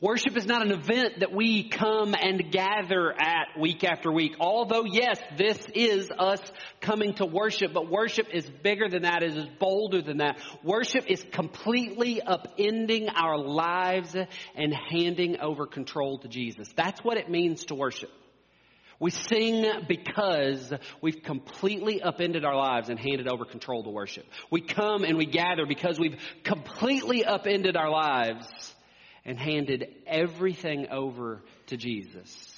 Worship 0.00 0.36
is 0.36 0.46
not 0.46 0.66
an 0.66 0.72
event 0.72 1.20
that 1.20 1.32
we 1.32 1.68
come 1.68 2.16
and 2.20 2.50
gather 2.50 3.12
at 3.12 3.56
week 3.56 3.84
after 3.84 4.10
week. 4.10 4.32
Although, 4.40 4.82
yes, 4.84 5.20
this 5.36 5.64
is 5.76 6.10
us 6.18 6.40
coming 6.80 7.14
to 7.14 7.24
worship, 7.24 7.72
but 7.72 7.88
worship 7.88 8.26
is 8.34 8.50
bigger 8.64 8.88
than 8.88 9.02
that, 9.02 9.22
it 9.22 9.36
is 9.36 9.46
bolder 9.60 10.02
than 10.02 10.16
that. 10.16 10.40
Worship 10.64 11.04
is 11.06 11.24
completely 11.30 12.20
upending 12.20 13.08
our 13.14 13.38
lives 13.38 14.16
and 14.56 14.74
handing 14.74 15.38
over 15.38 15.68
control 15.68 16.18
to 16.18 16.26
Jesus. 16.26 16.68
That's 16.74 16.98
what 17.04 17.16
it 17.16 17.30
means 17.30 17.66
to 17.66 17.76
worship. 17.76 18.10
We 18.98 19.10
sing 19.10 19.64
because 19.88 20.72
we've 21.00 21.22
completely 21.22 22.02
upended 22.02 22.44
our 22.44 22.56
lives 22.56 22.88
and 22.88 22.98
handed 22.98 23.28
over 23.28 23.44
control 23.44 23.82
to 23.84 23.90
worship. 23.90 24.24
We 24.50 24.60
come 24.60 25.04
and 25.04 25.16
we 25.16 25.26
gather 25.26 25.66
because 25.66 25.98
we've 25.98 26.20
completely 26.44 27.24
upended 27.24 27.76
our 27.76 27.90
lives 27.90 28.46
and 29.24 29.38
handed 29.38 29.86
everything 30.06 30.88
over 30.90 31.42
to 31.66 31.76
Jesus. 31.76 32.48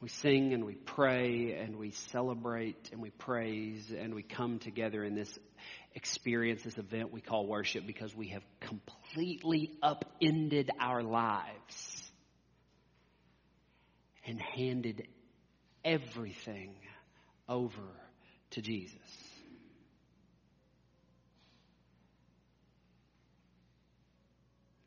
We 0.00 0.08
sing 0.08 0.54
and 0.54 0.64
we 0.64 0.76
pray 0.76 1.58
and 1.60 1.76
we 1.76 1.90
celebrate 1.90 2.88
and 2.90 3.02
we 3.02 3.10
praise 3.10 3.92
and 3.96 4.14
we 4.14 4.22
come 4.22 4.58
together 4.58 5.04
in 5.04 5.14
this 5.14 5.38
experience, 5.94 6.62
this 6.62 6.78
event 6.78 7.12
we 7.12 7.20
call 7.20 7.46
worship 7.46 7.86
because 7.86 8.14
we 8.14 8.28
have 8.28 8.42
completely 8.60 9.72
upended 9.82 10.70
our 10.80 11.02
lives 11.02 11.99
and 14.30 14.40
handed 14.40 15.08
everything 15.84 16.72
over 17.48 17.82
to 18.50 18.62
Jesus. 18.62 18.96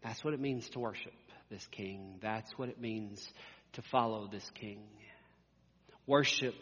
That's 0.01 0.23
what 0.23 0.33
it 0.33 0.39
means 0.39 0.69
to 0.69 0.79
worship 0.79 1.13
this 1.49 1.67
King. 1.71 2.19
That's 2.21 2.57
what 2.57 2.69
it 2.69 2.79
means 2.79 3.27
to 3.73 3.81
follow 3.81 4.29
this 4.31 4.49
King. 4.55 4.79
Worship 6.07 6.55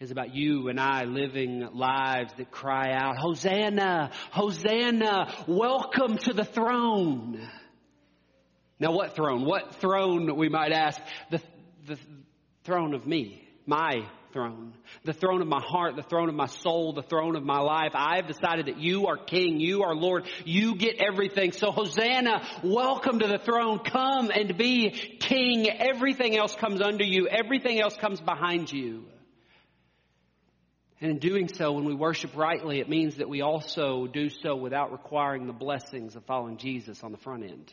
is 0.00 0.10
about 0.10 0.34
you 0.34 0.68
and 0.68 0.80
I 0.80 1.04
living 1.04 1.68
lives 1.74 2.32
that 2.38 2.50
cry 2.50 2.92
out, 2.92 3.18
Hosanna, 3.18 4.10
Hosanna, 4.30 5.34
welcome 5.46 6.16
to 6.16 6.32
the 6.32 6.44
throne. 6.44 7.46
Now, 8.80 8.92
what 8.92 9.16
throne? 9.16 9.44
What 9.44 9.74
throne, 9.76 10.36
we 10.36 10.48
might 10.48 10.72
ask? 10.72 11.00
The, 11.30 11.42
the 11.88 11.98
throne 12.64 12.94
of 12.94 13.06
me, 13.06 13.42
my 13.66 14.06
throne, 14.32 14.74
the 15.04 15.12
throne 15.12 15.40
of 15.40 15.48
my 15.48 15.62
heart, 15.62 15.96
the 15.96 16.02
throne 16.02 16.28
of 16.28 16.34
my 16.34 16.46
soul, 16.46 16.92
the 16.92 17.02
throne 17.02 17.34
of 17.34 17.42
my 17.42 17.60
life. 17.60 17.92
I've 17.94 18.26
decided 18.26 18.66
that 18.66 18.78
you 18.78 19.06
are 19.06 19.16
King, 19.16 19.58
you 19.58 19.82
are 19.82 19.94
Lord, 19.94 20.26
you 20.44 20.76
get 20.76 20.96
everything. 21.00 21.52
So, 21.52 21.70
Hosanna, 21.70 22.46
welcome 22.62 23.20
to 23.20 23.26
the 23.26 23.38
throne. 23.38 23.78
Come 23.80 24.30
and 24.30 24.56
be 24.56 24.90
King. 24.90 25.68
Everything 25.68 26.36
else 26.36 26.54
comes 26.54 26.80
under 26.80 27.04
you, 27.04 27.26
everything 27.26 27.80
else 27.80 27.96
comes 27.96 28.20
behind 28.20 28.70
you. 28.70 29.04
And 31.00 31.12
in 31.12 31.18
doing 31.18 31.48
so, 31.48 31.72
when 31.72 31.84
we 31.84 31.94
worship 31.94 32.36
rightly, 32.36 32.80
it 32.80 32.88
means 32.88 33.16
that 33.16 33.28
we 33.28 33.40
also 33.40 34.06
do 34.08 34.28
so 34.30 34.56
without 34.56 34.90
requiring 34.90 35.46
the 35.46 35.52
blessings 35.52 36.16
of 36.16 36.24
following 36.24 36.56
Jesus 36.56 37.04
on 37.04 37.12
the 37.12 37.18
front 37.18 37.44
end. 37.44 37.72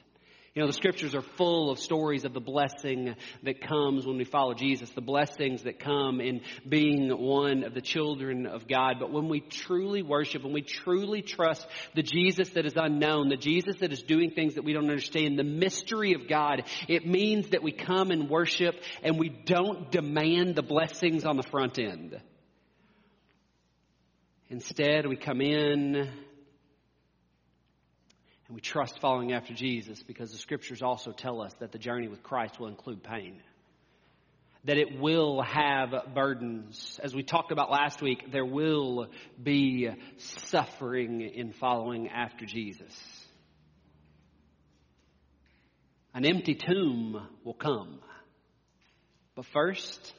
You 0.55 0.61
know, 0.61 0.67
the 0.67 0.73
scriptures 0.73 1.13
are 1.13 1.21
full 1.21 1.69
of 1.69 1.79
stories 1.79 2.23
of 2.23 2.31
the 2.31 2.39
blessing 2.39 3.13
that 3.43 3.59
comes 3.59 4.07
when 4.07 4.15
we 4.15 4.23
follow 4.23 4.53
Jesus, 4.53 4.89
the 4.91 5.01
blessings 5.01 5.63
that 5.63 5.79
come 5.79 6.21
in 6.21 6.39
being 6.67 7.09
one 7.09 7.65
of 7.65 7.73
the 7.73 7.81
children 7.81 8.45
of 8.45 8.65
God. 8.65 8.95
But 8.97 9.11
when 9.11 9.27
we 9.27 9.41
truly 9.41 10.01
worship, 10.01 10.43
when 10.45 10.53
we 10.53 10.61
truly 10.61 11.21
trust 11.21 11.67
the 11.93 12.03
Jesus 12.03 12.51
that 12.51 12.65
is 12.65 12.75
unknown, 12.77 13.27
the 13.27 13.35
Jesus 13.35 13.75
that 13.81 13.91
is 13.91 14.01
doing 14.03 14.31
things 14.31 14.55
that 14.55 14.63
we 14.63 14.71
don't 14.71 14.89
understand, 14.89 15.37
the 15.37 15.43
mystery 15.43 16.13
of 16.13 16.29
God, 16.29 16.63
it 16.87 17.05
means 17.05 17.49
that 17.49 17.61
we 17.61 17.73
come 17.73 18.09
and 18.09 18.29
worship 18.29 18.75
and 19.03 19.19
we 19.19 19.27
don't 19.27 19.91
demand 19.91 20.55
the 20.55 20.63
blessings 20.63 21.25
on 21.25 21.35
the 21.35 21.43
front 21.43 21.77
end. 21.79 22.17
Instead, 24.47 25.05
we 25.05 25.17
come 25.17 25.41
in 25.41 26.13
and 28.47 28.55
we 28.55 28.61
trust 28.61 28.99
following 28.99 29.33
after 29.33 29.53
Jesus 29.53 30.03
because 30.03 30.31
the 30.31 30.37
scriptures 30.37 30.81
also 30.81 31.11
tell 31.11 31.41
us 31.41 31.51
that 31.59 31.71
the 31.71 31.79
journey 31.79 32.07
with 32.07 32.21
Christ 32.21 32.59
will 32.59 32.67
include 32.67 33.03
pain. 33.03 33.41
That 34.65 34.77
it 34.77 34.99
will 34.99 35.41
have 35.41 35.93
burdens. 36.13 36.99
As 37.03 37.13
we 37.13 37.23
talked 37.23 37.51
about 37.51 37.71
last 37.71 38.01
week, 38.01 38.31
there 38.31 38.45
will 38.45 39.07
be 39.41 39.89
suffering 40.17 41.21
in 41.21 41.53
following 41.53 42.09
after 42.09 42.45
Jesus. 42.45 42.93
An 46.13 46.25
empty 46.25 46.55
tomb 46.55 47.27
will 47.43 47.53
come. 47.53 47.99
But 49.35 49.45
first, 49.47 50.13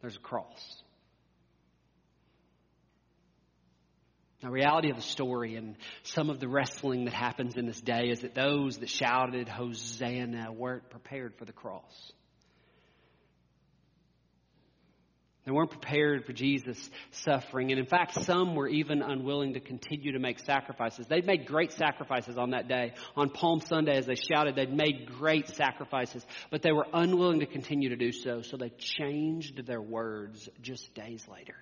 there's 0.00 0.16
a 0.16 0.20
cross. 0.20 0.82
The 4.40 4.50
reality 4.50 4.90
of 4.90 4.96
the 4.96 5.02
story 5.02 5.56
and 5.56 5.76
some 6.04 6.30
of 6.30 6.38
the 6.38 6.46
wrestling 6.46 7.06
that 7.06 7.14
happens 7.14 7.56
in 7.56 7.66
this 7.66 7.80
day 7.80 8.08
is 8.10 8.20
that 8.20 8.34
those 8.34 8.78
that 8.78 8.88
shouted 8.88 9.48
Hosanna 9.48 10.52
weren't 10.52 10.88
prepared 10.90 11.34
for 11.36 11.44
the 11.44 11.52
cross. 11.52 12.12
They 15.44 15.50
weren't 15.50 15.70
prepared 15.70 16.24
for 16.26 16.34
Jesus' 16.34 16.90
suffering. 17.10 17.72
And 17.72 17.80
in 17.80 17.86
fact, 17.86 18.22
some 18.22 18.54
were 18.54 18.68
even 18.68 19.00
unwilling 19.00 19.54
to 19.54 19.60
continue 19.60 20.12
to 20.12 20.18
make 20.18 20.38
sacrifices. 20.40 21.06
They'd 21.06 21.26
made 21.26 21.46
great 21.46 21.72
sacrifices 21.72 22.36
on 22.36 22.50
that 22.50 22.68
day. 22.68 22.92
On 23.16 23.30
Palm 23.30 23.62
Sunday, 23.62 23.96
as 23.96 24.06
they 24.06 24.14
shouted, 24.14 24.54
they'd 24.56 24.72
made 24.72 25.06
great 25.06 25.48
sacrifices, 25.48 26.24
but 26.50 26.60
they 26.60 26.70
were 26.70 26.86
unwilling 26.92 27.40
to 27.40 27.46
continue 27.46 27.88
to 27.88 27.96
do 27.96 28.12
so. 28.12 28.42
So 28.42 28.58
they 28.58 28.68
changed 28.68 29.66
their 29.66 29.80
words 29.80 30.48
just 30.60 30.94
days 30.94 31.26
later 31.26 31.56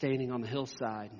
standing 0.00 0.32
on 0.32 0.40
the 0.40 0.46
hillside, 0.46 1.10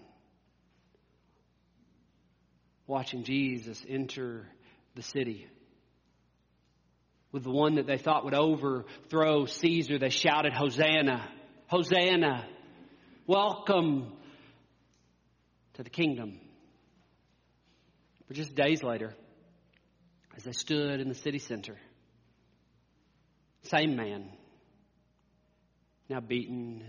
watching 2.86 3.24
Jesus 3.24 3.84
enter 3.86 4.46
the 4.94 5.02
city. 5.02 5.46
With 7.30 7.42
the 7.42 7.50
one 7.50 7.74
that 7.74 7.86
they 7.86 7.98
thought 7.98 8.24
would 8.24 8.32
overthrow 8.32 9.44
Caesar, 9.44 9.98
they 9.98 10.08
shouted, 10.08 10.54
Hosanna! 10.54 11.28
Hosanna! 11.66 12.46
Welcome 13.26 14.14
to 15.74 15.82
the 15.82 15.90
kingdom. 15.90 16.40
But 18.28 18.38
just 18.38 18.54
days 18.54 18.82
later, 18.82 19.12
as 20.38 20.44
they 20.44 20.52
stood 20.52 21.00
in 21.00 21.10
the 21.10 21.14
city 21.14 21.38
center, 21.38 21.76
same 23.64 23.94
man, 23.94 24.30
now 26.08 26.20
beaten 26.20 26.82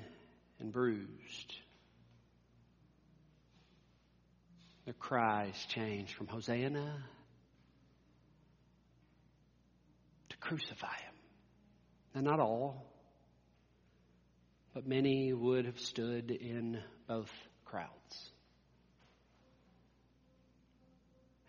and 0.58 0.71
bruised, 0.71 1.54
Their 4.91 4.97
cries 4.99 5.56
changed 5.69 6.13
from 6.15 6.27
Hosanna 6.27 7.01
to 10.27 10.38
crucify 10.38 10.93
him. 10.93 11.13
And 12.13 12.25
not 12.25 12.41
all, 12.41 12.91
but 14.73 14.86
many 14.86 15.32
would 15.32 15.63
have 15.63 15.80
stood 15.80 16.30
in 16.30 16.77
both 17.08 17.32
crowds. 17.63 18.32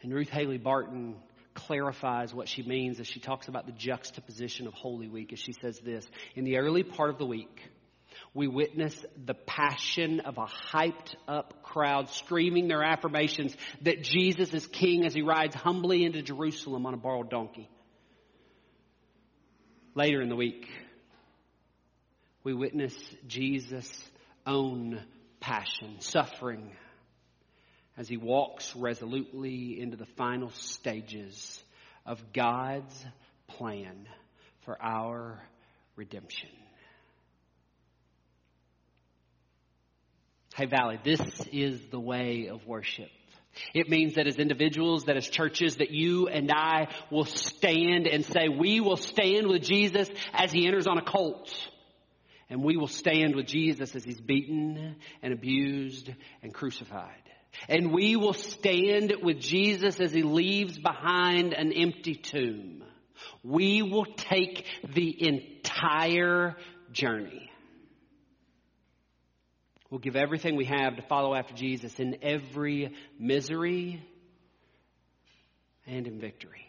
And 0.02 0.14
Ruth 0.14 0.30
Haley 0.30 0.58
Barton 0.58 1.16
clarifies 1.52 2.32
what 2.32 2.48
she 2.48 2.62
means 2.62 3.00
as 3.00 3.08
she 3.08 3.18
talks 3.18 3.48
about 3.48 3.66
the 3.66 3.72
juxtaposition 3.72 4.68
of 4.68 4.74
Holy 4.74 5.08
Week, 5.08 5.32
as 5.32 5.40
she 5.40 5.52
says 5.52 5.80
this 5.80 6.08
In 6.36 6.44
the 6.44 6.58
early 6.58 6.84
part 6.84 7.10
of 7.10 7.18
the 7.18 7.26
week, 7.26 7.60
We 8.34 8.48
witness 8.48 9.04
the 9.22 9.34
passion 9.34 10.20
of 10.20 10.38
a 10.38 10.46
hyped 10.46 11.14
up 11.28 11.62
crowd 11.62 12.08
screaming 12.08 12.66
their 12.66 12.82
affirmations 12.82 13.54
that 13.82 14.02
Jesus 14.02 14.54
is 14.54 14.66
king 14.66 15.04
as 15.04 15.12
he 15.12 15.20
rides 15.20 15.54
humbly 15.54 16.04
into 16.04 16.22
Jerusalem 16.22 16.86
on 16.86 16.94
a 16.94 16.96
borrowed 16.96 17.28
donkey. 17.28 17.68
Later 19.94 20.22
in 20.22 20.30
the 20.30 20.36
week, 20.36 20.66
we 22.42 22.54
witness 22.54 22.94
Jesus' 23.26 24.10
own 24.46 25.02
passion, 25.38 26.00
suffering, 26.00 26.72
as 27.98 28.08
he 28.08 28.16
walks 28.16 28.74
resolutely 28.74 29.78
into 29.78 29.98
the 29.98 30.06
final 30.16 30.50
stages 30.50 31.62
of 32.06 32.32
God's 32.32 33.04
plan 33.46 34.08
for 34.64 34.80
our 34.82 35.38
redemption. 35.96 36.48
Hey 40.54 40.66
Valley, 40.66 40.98
this 41.02 41.20
is 41.50 41.80
the 41.90 41.98
way 41.98 42.48
of 42.48 42.66
worship. 42.66 43.08
It 43.72 43.88
means 43.88 44.14
that 44.14 44.26
as 44.26 44.36
individuals, 44.36 45.04
that 45.04 45.16
as 45.16 45.26
churches, 45.26 45.76
that 45.76 45.90
you 45.90 46.28
and 46.28 46.50
I 46.52 46.88
will 47.10 47.24
stand 47.24 48.06
and 48.06 48.22
say, 48.24 48.48
we 48.48 48.80
will 48.80 48.98
stand 48.98 49.46
with 49.46 49.62
Jesus 49.62 50.10
as 50.32 50.52
he 50.52 50.66
enters 50.66 50.86
on 50.86 50.98
a 50.98 51.02
colt. 51.02 51.50
And 52.50 52.62
we 52.62 52.76
will 52.76 52.86
stand 52.86 53.34
with 53.34 53.46
Jesus 53.46 53.96
as 53.96 54.04
he's 54.04 54.20
beaten 54.20 54.96
and 55.22 55.32
abused 55.32 56.10
and 56.42 56.52
crucified. 56.52 57.22
And 57.68 57.92
we 57.92 58.16
will 58.16 58.34
stand 58.34 59.14
with 59.22 59.40
Jesus 59.40 60.00
as 60.00 60.12
he 60.12 60.22
leaves 60.22 60.78
behind 60.78 61.54
an 61.54 61.72
empty 61.72 62.14
tomb. 62.14 62.84
We 63.42 63.80
will 63.80 64.06
take 64.06 64.66
the 64.92 65.26
entire 65.26 66.56
journey. 66.92 67.51
We'll 69.92 69.98
give 69.98 70.16
everything 70.16 70.56
we 70.56 70.64
have 70.64 70.96
to 70.96 71.02
follow 71.02 71.34
after 71.34 71.52
Jesus 71.52 72.00
in 72.00 72.16
every 72.22 72.94
misery 73.18 74.02
and 75.86 76.06
in 76.06 76.18
victory. 76.18 76.64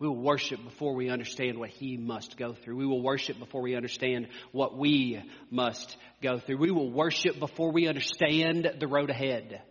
We 0.00 0.08
will 0.08 0.20
worship 0.20 0.64
before 0.64 0.96
we 0.96 1.10
understand 1.10 1.60
what 1.60 1.70
he 1.70 1.96
must 1.96 2.36
go 2.36 2.54
through. 2.54 2.74
We 2.74 2.86
will 2.86 3.02
worship 3.02 3.38
before 3.38 3.62
we 3.62 3.76
understand 3.76 4.26
what 4.50 4.76
we 4.76 5.22
must 5.48 5.96
go 6.20 6.40
through. 6.40 6.56
We 6.56 6.72
will 6.72 6.90
worship 6.90 7.38
before 7.38 7.70
we 7.70 7.86
understand 7.86 8.68
the 8.80 8.88
road 8.88 9.10
ahead. 9.10 9.62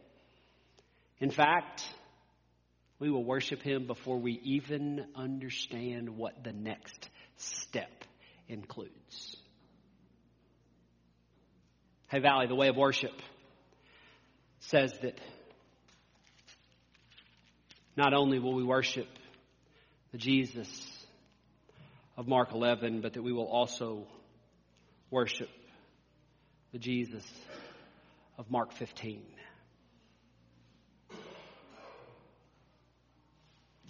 In 1.19 1.31
fact, 1.31 1.85
we 2.99 3.11
will 3.11 3.25
worship 3.25 3.61
him 3.61 3.87
before 3.87 4.21
we 4.21 4.39
even 4.45 5.05
understand 5.17 6.15
what 6.15 6.45
the 6.45 6.53
next 6.53 7.09
step 7.35 8.05
includes. 8.47 9.42
Hey 12.13 12.19
Valley, 12.19 12.45
the 12.45 12.53
way 12.53 12.67
of 12.67 12.77
worship 12.77 13.19
says 14.59 14.93
that 15.01 15.17
not 17.97 18.13
only 18.13 18.37
will 18.37 18.53
we 18.53 18.63
worship 18.63 19.07
the 20.11 20.19
Jesus 20.19 20.69
of 22.15 22.27
Mark 22.27 22.53
11, 22.53 23.01
but 23.01 23.13
that 23.13 23.23
we 23.23 23.33
will 23.33 23.47
also 23.47 24.05
worship 25.09 25.49
the 26.71 26.77
Jesus 26.77 27.25
of 28.37 28.51
Mark 28.51 28.73
15. 28.73 29.23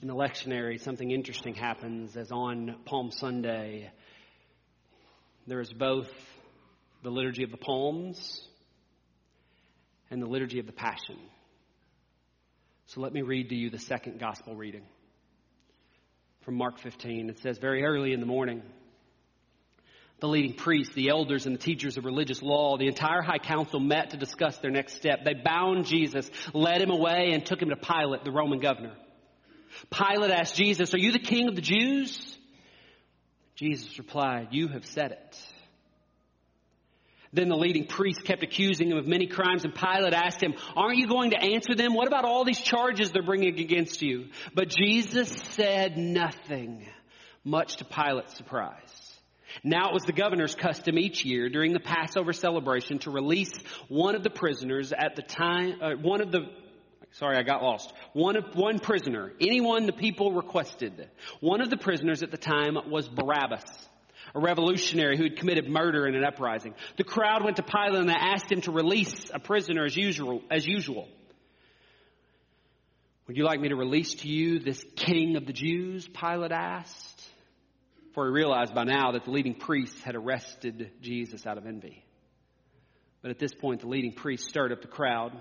In 0.01 0.07
the 0.07 0.15
lectionary, 0.15 0.79
something 0.79 1.11
interesting 1.11 1.55
happens 1.55 2.15
as 2.15 2.31
on 2.31 2.77
Palm 2.85 3.11
Sunday, 3.11 3.91
there 5.45 5.59
is 5.59 5.73
both 5.73 6.09
the 7.03 7.11
liturgy 7.11 7.43
of 7.43 7.51
the 7.51 7.57
Palms 7.57 8.41
and 10.09 10.21
the 10.21 10.25
liturgy 10.25 10.59
of 10.59 10.65
the 10.65 10.71
Passion. 10.71 11.17
So 12.87 13.01
let 13.01 13.13
me 13.13 13.21
read 13.21 13.49
to 13.49 13.55
you 13.55 13.69
the 13.69 13.79
second 13.79 14.19
gospel 14.19 14.55
reading 14.55 14.83
from 16.41 16.55
Mark 16.55 16.79
15. 16.79 17.29
It 17.29 17.39
says, 17.39 17.57
Very 17.57 17.83
early 17.83 18.13
in 18.13 18.19
the 18.19 18.25
morning, 18.25 18.61
the 20.19 20.27
leading 20.27 20.53
priests, 20.53 20.93
the 20.95 21.09
elders, 21.09 21.45
and 21.45 21.55
the 21.55 21.59
teachers 21.59 21.97
of 21.97 22.05
religious 22.05 22.41
law, 22.41 22.77
the 22.77 22.87
entire 22.87 23.21
high 23.21 23.39
council 23.39 23.79
met 23.79 24.11
to 24.11 24.17
discuss 24.17 24.57
their 24.59 24.71
next 24.71 24.95
step. 24.95 25.25
They 25.25 25.33
bound 25.33 25.85
Jesus, 25.85 26.29
led 26.53 26.81
him 26.81 26.91
away, 26.91 27.31
and 27.33 27.45
took 27.45 27.61
him 27.61 27.69
to 27.69 27.75
Pilate, 27.75 28.23
the 28.23 28.31
Roman 28.31 28.59
governor. 28.59 28.93
Pilate 29.91 30.31
asked 30.31 30.55
Jesus, 30.55 30.93
Are 30.93 30.99
you 30.99 31.11
the 31.11 31.19
king 31.19 31.49
of 31.49 31.55
the 31.55 31.61
Jews? 31.61 32.37
Jesus 33.55 33.97
replied, 33.97 34.49
You 34.51 34.69
have 34.69 34.85
said 34.85 35.11
it. 35.11 35.52
Then 37.33 37.49
the 37.49 37.57
leading 37.57 37.87
priests 37.87 38.21
kept 38.21 38.43
accusing 38.43 38.91
him 38.91 38.97
of 38.97 39.07
many 39.07 39.25
crimes, 39.25 39.65
and 39.65 39.73
Pilate 39.73 40.13
asked 40.13 40.41
him, 40.41 40.53
Aren't 40.75 40.99
you 40.99 41.07
going 41.07 41.31
to 41.31 41.41
answer 41.41 41.73
them? 41.73 41.95
What 41.95 42.07
about 42.07 42.25
all 42.25 42.45
these 42.45 42.61
charges 42.61 43.11
they're 43.11 43.23
bringing 43.23 43.59
against 43.59 44.03
you? 44.03 44.27
But 44.53 44.69
Jesus 44.69 45.29
said 45.29 45.97
nothing, 45.97 46.87
much 47.43 47.77
to 47.77 47.85
Pilate's 47.85 48.37
surprise. 48.37 49.19
Now 49.63 49.89
it 49.89 49.93
was 49.93 50.03
the 50.03 50.13
governor's 50.13 50.55
custom 50.55 50.97
each 50.97 51.25
year 51.25 51.49
during 51.49 51.73
the 51.73 51.79
Passover 51.79 52.33
celebration 52.33 52.99
to 52.99 53.11
release 53.11 53.51
one 53.87 54.15
of 54.15 54.23
the 54.23 54.29
prisoners 54.29 54.93
at 54.93 55.15
the 55.15 55.21
time, 55.23 55.79
uh, 55.81 55.91
one 55.99 56.21
of 56.21 56.31
the, 56.31 56.49
sorry, 57.13 57.37
I 57.37 57.43
got 57.43 57.63
lost. 57.63 57.93
One 58.13 58.35
of, 58.35 58.55
one 58.55 58.79
prisoner, 58.79 59.31
anyone 59.41 59.87
the 59.87 59.93
people 59.93 60.33
requested. 60.33 61.09
One 61.39 61.61
of 61.61 61.71
the 61.71 61.77
prisoners 61.77 62.21
at 62.21 62.31
the 62.31 62.37
time 62.37 62.77
was 62.89 63.07
Barabbas 63.07 63.63
a 64.35 64.39
revolutionary 64.39 65.17
who 65.17 65.23
had 65.23 65.37
committed 65.37 65.69
murder 65.69 66.07
in 66.07 66.15
an 66.15 66.23
uprising. 66.23 66.73
The 66.97 67.03
crowd 67.03 67.43
went 67.43 67.57
to 67.57 67.63
Pilate 67.63 68.01
and 68.01 68.09
asked 68.09 68.51
him 68.51 68.61
to 68.61 68.71
release 68.71 69.29
a 69.33 69.39
prisoner 69.39 69.85
as 69.85 69.95
usual, 69.95 70.41
as 70.49 70.65
usual. 70.65 71.07
Would 73.27 73.37
you 73.37 73.45
like 73.45 73.59
me 73.59 73.69
to 73.69 73.75
release 73.75 74.15
to 74.15 74.27
you 74.27 74.59
this 74.59 74.83
king 74.95 75.37
of 75.37 75.45
the 75.45 75.53
Jews? 75.53 76.07
Pilate 76.07 76.51
asked. 76.51 77.21
For 78.13 78.25
he 78.25 78.31
realized 78.31 78.75
by 78.75 78.83
now 78.83 79.11
that 79.13 79.23
the 79.23 79.31
leading 79.31 79.55
priests 79.55 80.01
had 80.01 80.15
arrested 80.15 80.91
Jesus 81.01 81.45
out 81.47 81.57
of 81.57 81.65
envy. 81.65 82.03
But 83.21 83.31
at 83.31 83.39
this 83.39 83.53
point, 83.53 83.81
the 83.81 83.87
leading 83.87 84.13
priests 84.13 84.49
stirred 84.49 84.71
up 84.71 84.81
the 84.81 84.87
crowd 84.87 85.31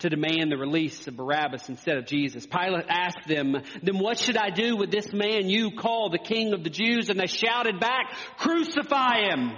to 0.00 0.08
demand 0.08 0.50
the 0.50 0.56
release 0.56 1.06
of 1.06 1.16
Barabbas 1.16 1.68
instead 1.68 1.96
of 1.96 2.06
Jesus. 2.06 2.46
Pilate 2.46 2.86
asked 2.88 3.26
them, 3.28 3.56
then 3.82 3.98
what 3.98 4.18
should 4.18 4.36
I 4.36 4.50
do 4.50 4.76
with 4.76 4.90
this 4.90 5.12
man 5.12 5.48
you 5.48 5.70
call 5.70 6.10
the 6.10 6.18
king 6.18 6.52
of 6.52 6.64
the 6.64 6.70
Jews? 6.70 7.10
And 7.10 7.18
they 7.18 7.26
shouted 7.26 7.80
back, 7.80 8.12
crucify 8.38 9.30
him. 9.30 9.52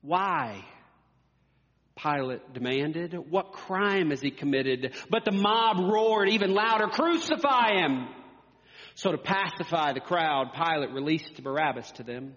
Why? 0.00 0.64
Pilate 1.96 2.52
demanded. 2.52 3.14
What 3.14 3.52
crime 3.52 4.10
has 4.10 4.20
he 4.20 4.30
committed? 4.30 4.94
But 5.10 5.24
the 5.24 5.32
mob 5.32 5.78
roared 5.78 6.28
even 6.30 6.52
louder, 6.52 6.88
crucify 6.88 7.80
him. 7.80 8.08
So 8.96 9.12
to 9.12 9.18
pacify 9.18 9.92
the 9.92 10.00
crowd, 10.00 10.52
Pilate 10.54 10.92
released 10.92 11.42
Barabbas 11.42 11.90
to 11.92 12.02
them. 12.02 12.34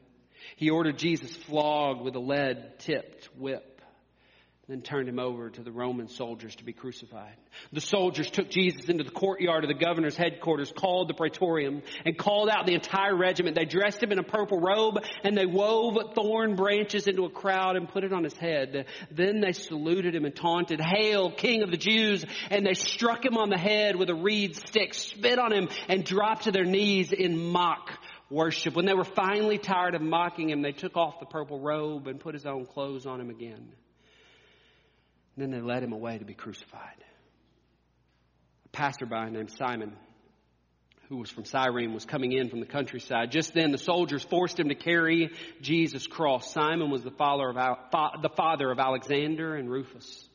He 0.55 0.69
ordered 0.69 0.97
Jesus 0.97 1.35
flogged 1.35 2.01
with 2.01 2.15
a 2.15 2.19
lead 2.19 2.79
tipped 2.79 3.29
whip 3.37 3.76
then 4.67 4.81
turned 4.81 5.07
him 5.07 5.17
over 5.17 5.49
to 5.49 5.63
the 5.63 5.71
Roman 5.71 6.09
soldiers 6.09 6.53
to 6.55 6.65
be 6.65 6.73
crucified. 6.73 7.35
The 7.71 7.79
soldiers 7.79 8.29
took 8.29 8.49
Jesus 8.49 8.89
into 8.89 9.05
the 9.05 9.11
courtyard 9.11 9.63
of 9.63 9.69
the 9.69 9.85
governor's 9.85 10.17
headquarters, 10.17 10.73
called 10.75 11.07
the 11.07 11.13
praetorium, 11.13 11.81
and 12.05 12.17
called 12.17 12.49
out 12.49 12.65
the 12.65 12.73
entire 12.73 13.15
regiment. 13.15 13.55
They 13.55 13.63
dressed 13.63 14.03
him 14.03 14.11
in 14.11 14.19
a 14.19 14.23
purple 14.23 14.59
robe, 14.59 15.05
and 15.23 15.37
they 15.37 15.45
wove 15.45 15.97
thorn 16.15 16.57
branches 16.57 17.07
into 17.07 17.23
a 17.23 17.29
crowd 17.29 17.77
and 17.77 17.87
put 17.87 18.03
it 18.03 18.11
on 18.11 18.25
his 18.25 18.35
head. 18.35 18.87
Then 19.09 19.39
they 19.39 19.53
saluted 19.53 20.13
him 20.13 20.25
and 20.25 20.35
taunted, 20.35 20.81
Hail, 20.81 21.31
King 21.31 21.63
of 21.63 21.71
the 21.71 21.77
Jews! 21.77 22.25
And 22.49 22.65
they 22.65 22.73
struck 22.73 23.23
him 23.23 23.37
on 23.37 23.49
the 23.49 23.57
head 23.57 23.95
with 23.95 24.09
a 24.09 24.15
reed 24.15 24.57
stick, 24.57 24.93
spit 24.93 25.39
on 25.39 25.53
him, 25.53 25.69
and 25.87 26.03
dropped 26.03 26.43
to 26.43 26.51
their 26.51 26.65
knees 26.65 27.13
in 27.13 27.37
mock 27.37 27.91
worship. 28.29 28.75
When 28.75 28.85
they 28.85 28.93
were 28.93 29.05
finally 29.05 29.59
tired 29.59 29.95
of 29.95 30.01
mocking 30.01 30.49
him, 30.49 30.61
they 30.61 30.73
took 30.73 30.97
off 30.97 31.21
the 31.21 31.25
purple 31.25 31.61
robe 31.61 32.07
and 32.07 32.19
put 32.19 32.33
his 32.33 32.45
own 32.45 32.65
clothes 32.65 33.05
on 33.05 33.21
him 33.21 33.29
again. 33.29 33.69
And 35.37 35.43
then 35.43 35.51
they 35.51 35.65
led 35.65 35.83
him 35.83 35.93
away 35.93 36.17
to 36.17 36.25
be 36.25 36.33
crucified. 36.33 36.95
A 38.65 38.69
passerby 38.69 39.29
named 39.29 39.51
Simon, 39.51 39.95
who 41.09 41.17
was 41.17 41.29
from 41.29 41.45
Cyrene, 41.45 41.93
was 41.93 42.05
coming 42.05 42.31
in 42.31 42.49
from 42.49 42.59
the 42.59 42.65
countryside. 42.65 43.31
Just 43.31 43.53
then, 43.53 43.71
the 43.71 43.77
soldiers 43.77 44.23
forced 44.23 44.59
him 44.59 44.69
to 44.69 44.75
carry 44.75 45.29
Jesus' 45.61 46.07
cross. 46.07 46.51
Simon 46.51 46.89
was 46.89 47.03
the 47.03 47.11
father 47.11 47.49
of, 47.49 47.55
the 48.23 48.31
father 48.35 48.71
of 48.71 48.79
Alexander 48.79 49.55
and 49.55 49.69
Rufus. 49.69 50.26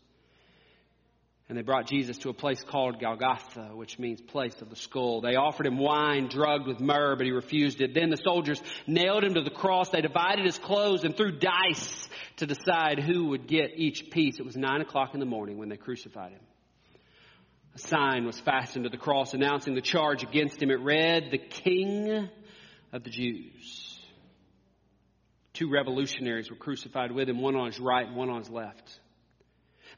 And 1.53 1.59
they 1.59 1.63
brought 1.65 1.87
Jesus 1.87 2.17
to 2.21 2.31
a 2.31 2.33
place 2.33 2.63
called 2.63 2.99
Golgotha, 2.99 3.73
which 3.75 3.99
means 3.99 4.23
place 4.23 4.63
of 4.63 4.71
the 4.71 4.75
skull. 4.75 5.21
They 5.21 5.37
offered 5.37 5.67
him 5.67 5.77
wine 5.77 6.29
drugged 6.29 6.67
with 6.67 6.81
myrrh, 6.81 7.15
but 7.15 7.27
he 7.27 7.31
refused 7.31 7.83
it. 7.83 7.93
Then 7.93 8.09
the 8.09 8.17
soldiers 8.17 8.59
nailed 8.87 9.23
him 9.23 9.35
to 9.35 9.43
the 9.43 9.51
cross. 9.51 9.91
They 9.91 10.01
divided 10.01 10.47
his 10.47 10.57
clothes 10.57 11.05
and 11.05 11.15
threw 11.15 11.31
dice 11.31 12.09
to 12.37 12.47
decide 12.47 13.01
who 13.01 13.27
would 13.27 13.47
get 13.47 13.73
each 13.77 14.09
piece. 14.11 14.39
It 14.39 14.47
was 14.47 14.57
nine 14.57 14.81
o'clock 14.81 15.13
in 15.13 15.21
the 15.21 15.27
morning 15.27 15.59
when 15.59 15.69
they 15.69 15.77
crucified 15.77 16.33
him. 16.33 16.41
A 17.75 17.79
sign 17.79 18.25
was 18.25 18.41
fastened 18.41 18.85
to 18.85 18.91
the 18.91 18.97
cross 18.97 19.35
announcing 19.35 19.75
the 19.75 19.83
charge 19.83 20.23
against 20.23 20.63
him. 20.63 20.71
It 20.71 20.81
read, 20.81 21.33
the 21.33 21.37
King 21.37 22.31
of 22.95 23.05
the 23.05 23.11
Jews. 23.11 24.01
Two 25.53 25.69
revolutionaries 25.71 26.49
were 26.49 26.57
crucified 26.57 27.13
with 27.13 27.29
him, 27.29 27.43
one 27.43 27.57
on 27.57 27.67
his 27.67 27.79
right 27.79 28.07
and 28.07 28.17
one 28.17 28.31
on 28.31 28.39
his 28.39 28.49
left. 28.49 29.01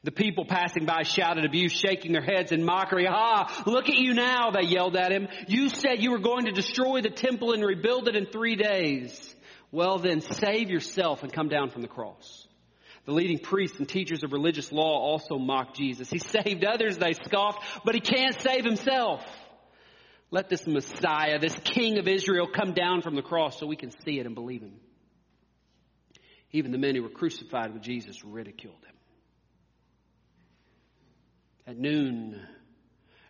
The 0.05 0.11
people 0.11 0.45
passing 0.45 0.85
by 0.85 1.01
shouted 1.01 1.45
abuse, 1.45 1.71
shaking 1.71 2.11
their 2.11 2.21
heads 2.21 2.51
in 2.51 2.63
mockery. 2.63 3.07
Ah, 3.09 3.63
look 3.65 3.89
at 3.89 3.97
you 3.97 4.13
now, 4.13 4.51
they 4.51 4.67
yelled 4.67 4.95
at 4.95 5.11
him. 5.11 5.27
You 5.47 5.67
said 5.69 5.99
you 5.99 6.11
were 6.11 6.19
going 6.19 6.45
to 6.45 6.51
destroy 6.51 7.01
the 7.01 7.09
temple 7.09 7.53
and 7.53 7.65
rebuild 7.65 8.07
it 8.07 8.15
in 8.15 8.27
three 8.27 8.55
days. 8.55 9.35
Well 9.71 9.97
then, 9.97 10.21
save 10.21 10.69
yourself 10.69 11.23
and 11.23 11.33
come 11.33 11.49
down 11.49 11.71
from 11.71 11.81
the 11.81 11.87
cross. 11.87 12.47
The 13.05 13.13
leading 13.13 13.39
priests 13.39 13.79
and 13.79 13.89
teachers 13.89 14.23
of 14.23 14.31
religious 14.31 14.71
law 14.71 14.99
also 14.99 15.39
mocked 15.39 15.75
Jesus. 15.75 16.07
He 16.11 16.19
saved 16.19 16.63
others, 16.63 16.97
they 16.97 17.13
scoffed, 17.13 17.63
but 17.83 17.95
he 17.95 18.01
can't 18.01 18.39
save 18.39 18.63
himself. 18.63 19.25
Let 20.29 20.49
this 20.49 20.67
Messiah, 20.67 21.39
this 21.39 21.57
King 21.63 21.97
of 21.97 22.07
Israel, 22.07 22.45
come 22.45 22.73
down 22.73 23.01
from 23.01 23.15
the 23.15 23.23
cross 23.23 23.59
so 23.59 23.65
we 23.65 23.75
can 23.75 23.89
see 24.05 24.19
it 24.19 24.27
and 24.27 24.35
believe 24.35 24.61
him. 24.61 24.79
Even 26.51 26.71
the 26.71 26.77
men 26.77 26.93
who 26.93 27.01
were 27.01 27.09
crucified 27.09 27.73
with 27.73 27.81
Jesus 27.81 28.23
ridiculed 28.23 28.85
him. 28.85 28.94
At 31.67 31.77
noon, 31.77 32.39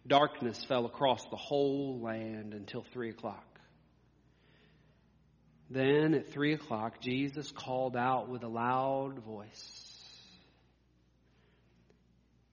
darkness 0.05 0.63
fell 0.65 0.85
across 0.85 1.23
the 1.29 1.37
whole 1.37 1.99
land 2.01 2.53
until 2.53 2.83
three 2.91 3.09
o'clock. 3.09 3.45
Then 5.69 6.13
at 6.13 6.31
three 6.31 6.53
o'clock, 6.53 6.99
Jesus 7.01 7.51
called 7.51 7.95
out 7.95 8.29
with 8.29 8.43
a 8.43 8.47
loud 8.47 9.19
voice 9.19 9.85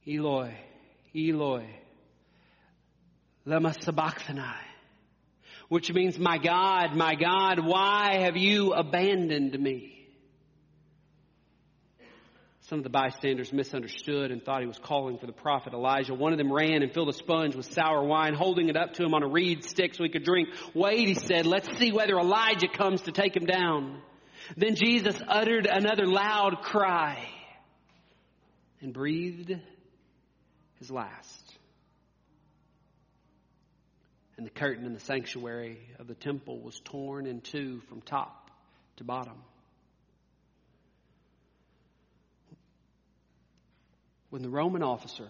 Eloi, 0.07 0.53
Eloi, 1.14 1.66
lema 3.47 3.73
sabachthani, 3.85 4.42
which 5.68 5.92
means, 5.92 6.18
My 6.18 6.38
God, 6.38 6.97
my 6.97 7.14
God, 7.14 7.64
why 7.64 8.23
have 8.23 8.37
you 8.37 8.73
abandoned 8.73 9.59
me? 9.59 9.91
Some 12.68 12.79
of 12.79 12.85
the 12.85 12.90
bystanders 12.90 13.53
misunderstood 13.53 14.31
and 14.31 14.42
thought 14.42 14.61
he 14.61 14.68
was 14.68 14.79
calling 14.79 15.18
for 15.18 15.27
the 15.27 15.33
prophet 15.33 15.72
Elijah. 15.72 16.14
One 16.14 16.33
of 16.33 16.38
them 16.38 16.53
ran 16.53 16.83
and 16.83 16.92
filled 16.92 17.09
a 17.09 17.12
sponge 17.12 17.57
with 17.57 17.66
sour 17.72 18.05
wine, 18.05 18.35
holding 18.35 18.68
it 18.68 18.77
up 18.77 18.94
to 18.94 19.05
him 19.05 19.14
on 19.14 19.25
a 19.25 19.29
reed 19.29 19.64
stick 19.64 19.94
so 19.94 20.05
he 20.05 20.11
could 20.11 20.25
drink. 20.25 20.48
Wait, 20.72 21.09
he 21.09 21.14
said, 21.14 21.44
let's 21.44 21.68
see 21.79 21.90
whether 21.90 22.16
Elijah 22.16 22.68
comes 22.68 23.03
to 23.03 23.12
take 23.12 23.37
him 23.37 23.46
down. 23.46 24.01
Then 24.57 24.77
Jesus 24.77 25.20
uttered 25.27 25.66
another 25.66 26.07
loud 26.07 26.62
cry 26.62 27.29
and 28.81 28.92
breathed 28.92 29.53
his 30.79 30.90
last. 30.90 31.59
And 34.37 34.46
the 34.46 34.51
curtain 34.51 34.87
in 34.87 34.94
the 34.94 35.01
sanctuary 35.01 35.79
of 35.98 36.07
the 36.07 36.14
temple 36.14 36.61
was 36.61 36.81
torn 36.85 37.27
in 37.27 37.40
two 37.40 37.81
from 37.88 38.03
top 38.03 38.51
to 38.96 39.05
bottom. 39.05 39.42
When 44.33 44.40
the 44.40 44.49
Roman 44.49 44.83
officer 44.83 45.29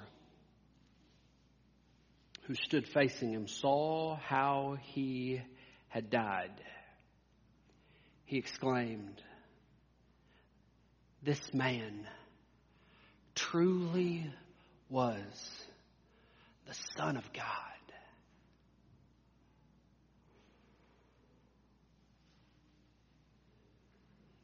who 2.43 2.55
stood 2.55 2.87
facing 2.87 3.33
him 3.33 3.49
saw 3.49 4.15
how 4.15 4.77
he 4.81 5.43
had 5.89 6.09
died, 6.09 6.53
he 8.27 8.39
exclaimed, 8.39 9.21
This 11.21 11.53
man 11.53 12.07
truly 13.35 14.33
was 14.89 15.65
the 16.69 16.75
Son 16.97 17.17
of 17.17 17.33
God. 17.33 17.45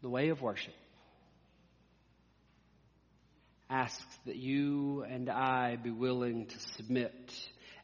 The 0.02 0.10
way 0.10 0.30
of 0.30 0.42
worship 0.42 0.74
asks 3.70 4.18
that 4.26 4.36
you 4.36 5.04
and 5.08 5.28
I 5.28 5.76
be 5.76 5.90
willing 5.90 6.46
to 6.46 6.58
submit 6.76 7.32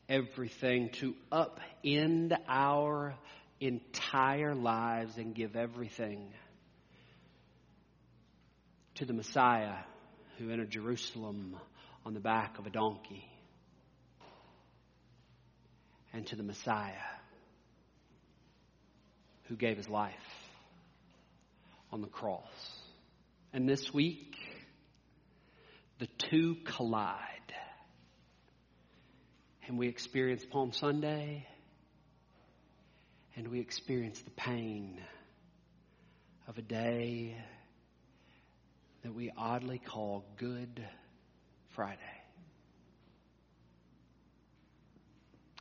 everything, 0.09 0.91
to 1.01 1.15
upend 1.31 2.37
our 2.49 3.15
entire 3.61 4.55
lives 4.55 5.17
and 5.17 5.35
give 5.35 5.57
everything 5.57 6.33
to 8.97 9.05
the 9.05 9.13
Messiah 9.13 9.77
who 10.39 10.51
entered 10.51 10.71
Jerusalem 10.71 11.57
on 12.05 12.15
the 12.15 12.21
back 12.21 12.59
of 12.59 12.67
a 12.67 12.71
donkey, 12.71 13.25
and 16.13 16.27
to 16.27 16.37
the 16.37 16.43
Messiah 16.43 16.93
who 19.45 19.57
gave 19.57 19.77
his 19.77 19.89
life 19.89 20.13
on 21.93 22.01
the 22.03 22.09
cross. 22.09 22.43
And 23.53 23.69
this 23.69 23.93
week, 23.93 24.37
the 25.99 26.07
two 26.19 26.57
collide. 26.65 27.19
And 29.67 29.79
we 29.79 29.89
experience 29.89 30.45
Palm 30.45 30.73
Sunday, 30.73 31.47
and 33.37 33.49
we 33.49 33.61
experience 33.61 34.21
the 34.21 34.31
pain 34.31 35.01
of 36.47 36.59
a 36.59 36.63
day 36.63 37.37
that 39.03 39.15
we 39.15 39.31
oddly 39.37 39.79
call 39.79 40.25
Good 40.37 40.87
Friday. 41.71 42.01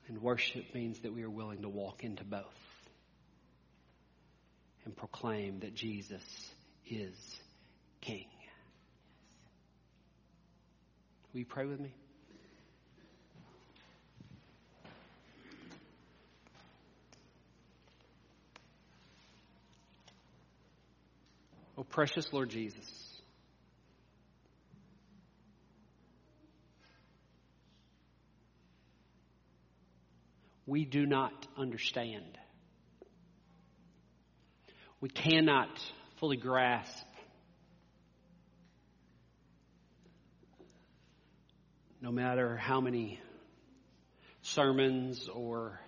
And 0.08 0.22
worship 0.22 0.65
means 0.74 1.00
that 1.00 1.13
we 1.13 1.24
are 1.24 1.30
willing 1.30 1.62
to 1.62 1.69
walk 1.69 2.04
into 2.04 2.26
both 2.26 2.43
and 4.86 4.96
proclaim 4.96 5.60
that 5.62 5.74
Jesus 5.74 6.24
is 6.86 7.15
King. 8.02 8.28
Will 11.34 11.39
you 11.39 11.46
pray 11.48 11.65
with 11.65 11.80
me? 11.80 11.91
Oh, 21.76 21.84
precious 21.84 22.32
Lord 22.32 22.50
Jesus. 22.50 22.88
We 30.67 30.86
do 30.86 31.08
not 31.08 31.48
understand. 31.58 32.38
We 35.02 35.10
cannot 35.10 35.69
fully 36.19 36.38
grasp 36.38 37.06
no 42.04 42.12
matter 42.12 42.58
how 42.58 42.82
many 42.82 43.18
sermons 44.42 45.30
or 45.30 45.80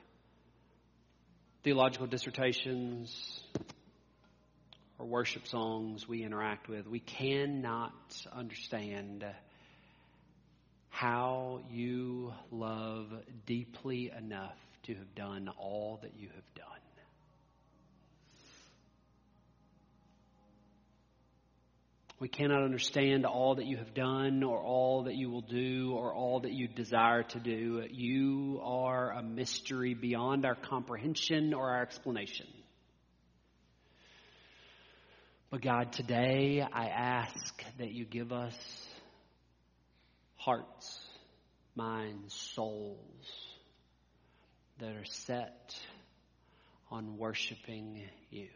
theological 1.66 2.08
dissertations 2.08 3.42
or 4.98 5.06
worship 5.06 5.46
songs 5.46 6.08
we 6.08 6.24
interact 6.24 6.70
with, 6.70 6.88
we 6.88 7.02
cannot 7.02 7.92
understand 8.32 9.26
how 10.88 11.60
you 11.70 12.32
love 12.50 13.08
deeply 13.46 14.10
enough 14.18 14.56
to 14.84 14.96
have 14.96 15.16
done 15.16 15.50
all 15.58 16.00
that 16.02 16.14
you 16.18 16.30
have 16.30 16.56
done. 16.56 16.95
We 22.18 22.30
cannot 22.30 22.64
understand 22.64 23.26
all 23.26 23.56
that 23.56 23.66
you 23.66 23.76
have 23.78 23.94
done 23.94 24.42
or 24.42 24.58
all 24.58 25.04
that 25.04 25.16
you 25.16 25.30
will 25.30 25.42
do 25.42 25.94
or 25.94 26.14
all 26.14 26.40
that 26.42 26.54
you 26.54 26.68
desire 26.70 27.24
to 27.24 27.40
do. 27.40 27.84
You 27.92 28.62
are 28.64 29.12
a 29.12 29.22
mystery 29.22 29.94
beyond 29.94 30.46
our 30.46 30.56
comprehension 30.56 31.54
or 31.54 31.72
our 31.72 31.82
explanation. 31.82 32.48
But 35.50 35.62
God, 35.62 35.92
today 35.92 36.62
I 36.62 36.88
ask 36.88 37.64
that 37.80 37.92
you 37.92 38.06
give 38.06 38.32
us 38.32 38.56
hearts, 40.38 41.00
minds, 41.76 42.34
souls 42.34 43.28
that 44.80 44.96
are 44.96 45.06
set 45.06 45.76
on 46.90 47.18
worshiping 47.18 48.02
you. 48.30 48.48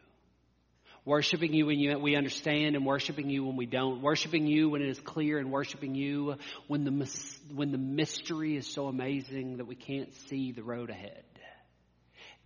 Worshiping 1.04 1.54
you 1.54 1.66
when 1.66 2.02
we 2.02 2.14
understand 2.14 2.76
and 2.76 2.84
worshiping 2.84 3.30
you 3.30 3.44
when 3.44 3.56
we 3.56 3.66
don't. 3.66 4.02
Worshiping 4.02 4.46
you 4.46 4.68
when 4.68 4.82
it 4.82 4.88
is 4.88 5.00
clear 5.00 5.38
and 5.38 5.50
worshiping 5.50 5.94
you 5.94 6.36
when 6.66 6.84
the, 6.84 7.10
when 7.54 7.72
the 7.72 7.78
mystery 7.78 8.56
is 8.56 8.66
so 8.66 8.86
amazing 8.86 9.56
that 9.56 9.66
we 9.66 9.74
can't 9.74 10.14
see 10.28 10.52
the 10.52 10.62
road 10.62 10.90
ahead. 10.90 11.24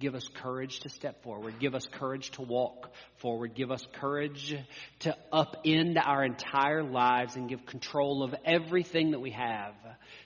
Give 0.01 0.15
us 0.15 0.29
courage 0.29 0.81
to 0.81 0.89
step 0.89 1.23
forward. 1.23 1.61
Give 1.61 1.75
us 1.75 1.87
courage 1.87 2.31
to 2.33 2.43
walk 2.43 2.93
forward. 3.19 3.55
Give 3.55 3.71
us 3.71 3.87
courage 3.95 4.57
to 5.01 5.17
upend 5.33 6.01
our 6.05 6.25
entire 6.25 6.83
lives 6.83 7.37
and 7.37 7.49
give 7.49 7.65
control 7.65 8.25
of 8.25 8.35
everything 8.45 9.13
that 9.13 9.21
we 9.21 9.31
have 9.31 9.75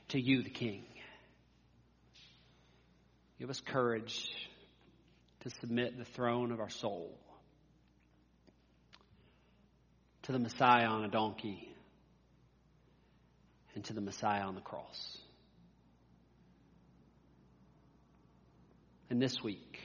to 0.09 0.21
you, 0.21 0.43
the 0.43 0.51
King. 0.51 0.85
Give 3.39 3.51
us 3.51 3.61
courage 3.61 4.31
to 5.41 5.51
submit 5.61 5.99
the 5.99 6.05
throne 6.05 6.51
of 6.51 6.61
our 6.61 6.71
soul 6.71 7.17
to 10.29 10.33
the 10.33 10.39
Messiah 10.39 10.85
on 10.85 11.05
a 11.05 11.09
donkey 11.09 11.75
and 13.75 13.83
to 13.83 13.95
the 13.95 14.01
Messiah 14.03 14.43
on 14.43 14.55
the 14.55 14.61
cross. 14.61 15.17
And 19.09 19.23
this 19.23 19.43
week, 19.43 19.81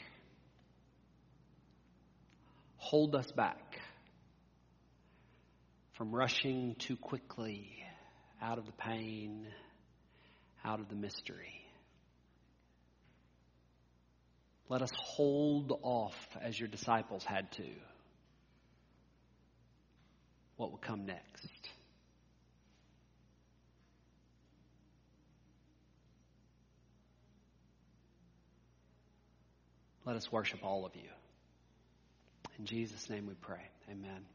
hold 2.75 3.15
us 3.15 3.31
back 3.31 3.79
from 5.93 6.13
rushing 6.13 6.75
too 6.77 6.97
quickly 6.97 7.65
out 8.41 8.57
of 8.57 8.65
the 8.65 8.73
pain, 8.73 9.47
out 10.65 10.81
of 10.81 10.89
the 10.89 10.95
mystery. 10.95 11.53
Let 14.67 14.81
us 14.81 14.91
hold 14.93 15.71
off 15.83 16.17
as 16.41 16.59
your 16.59 16.67
disciples 16.67 17.23
had 17.23 17.49
to. 17.53 17.63
What 20.57 20.71
will 20.71 20.79
come 20.79 21.05
next? 21.05 21.47
Let 30.05 30.15
us 30.15 30.31
worship 30.31 30.63
all 30.63 30.85
of 30.85 30.95
you. 30.95 31.09
In 32.59 32.65
Jesus' 32.65 33.09
name 33.09 33.25
we 33.27 33.33
pray. 33.35 33.61
Amen. 33.89 34.25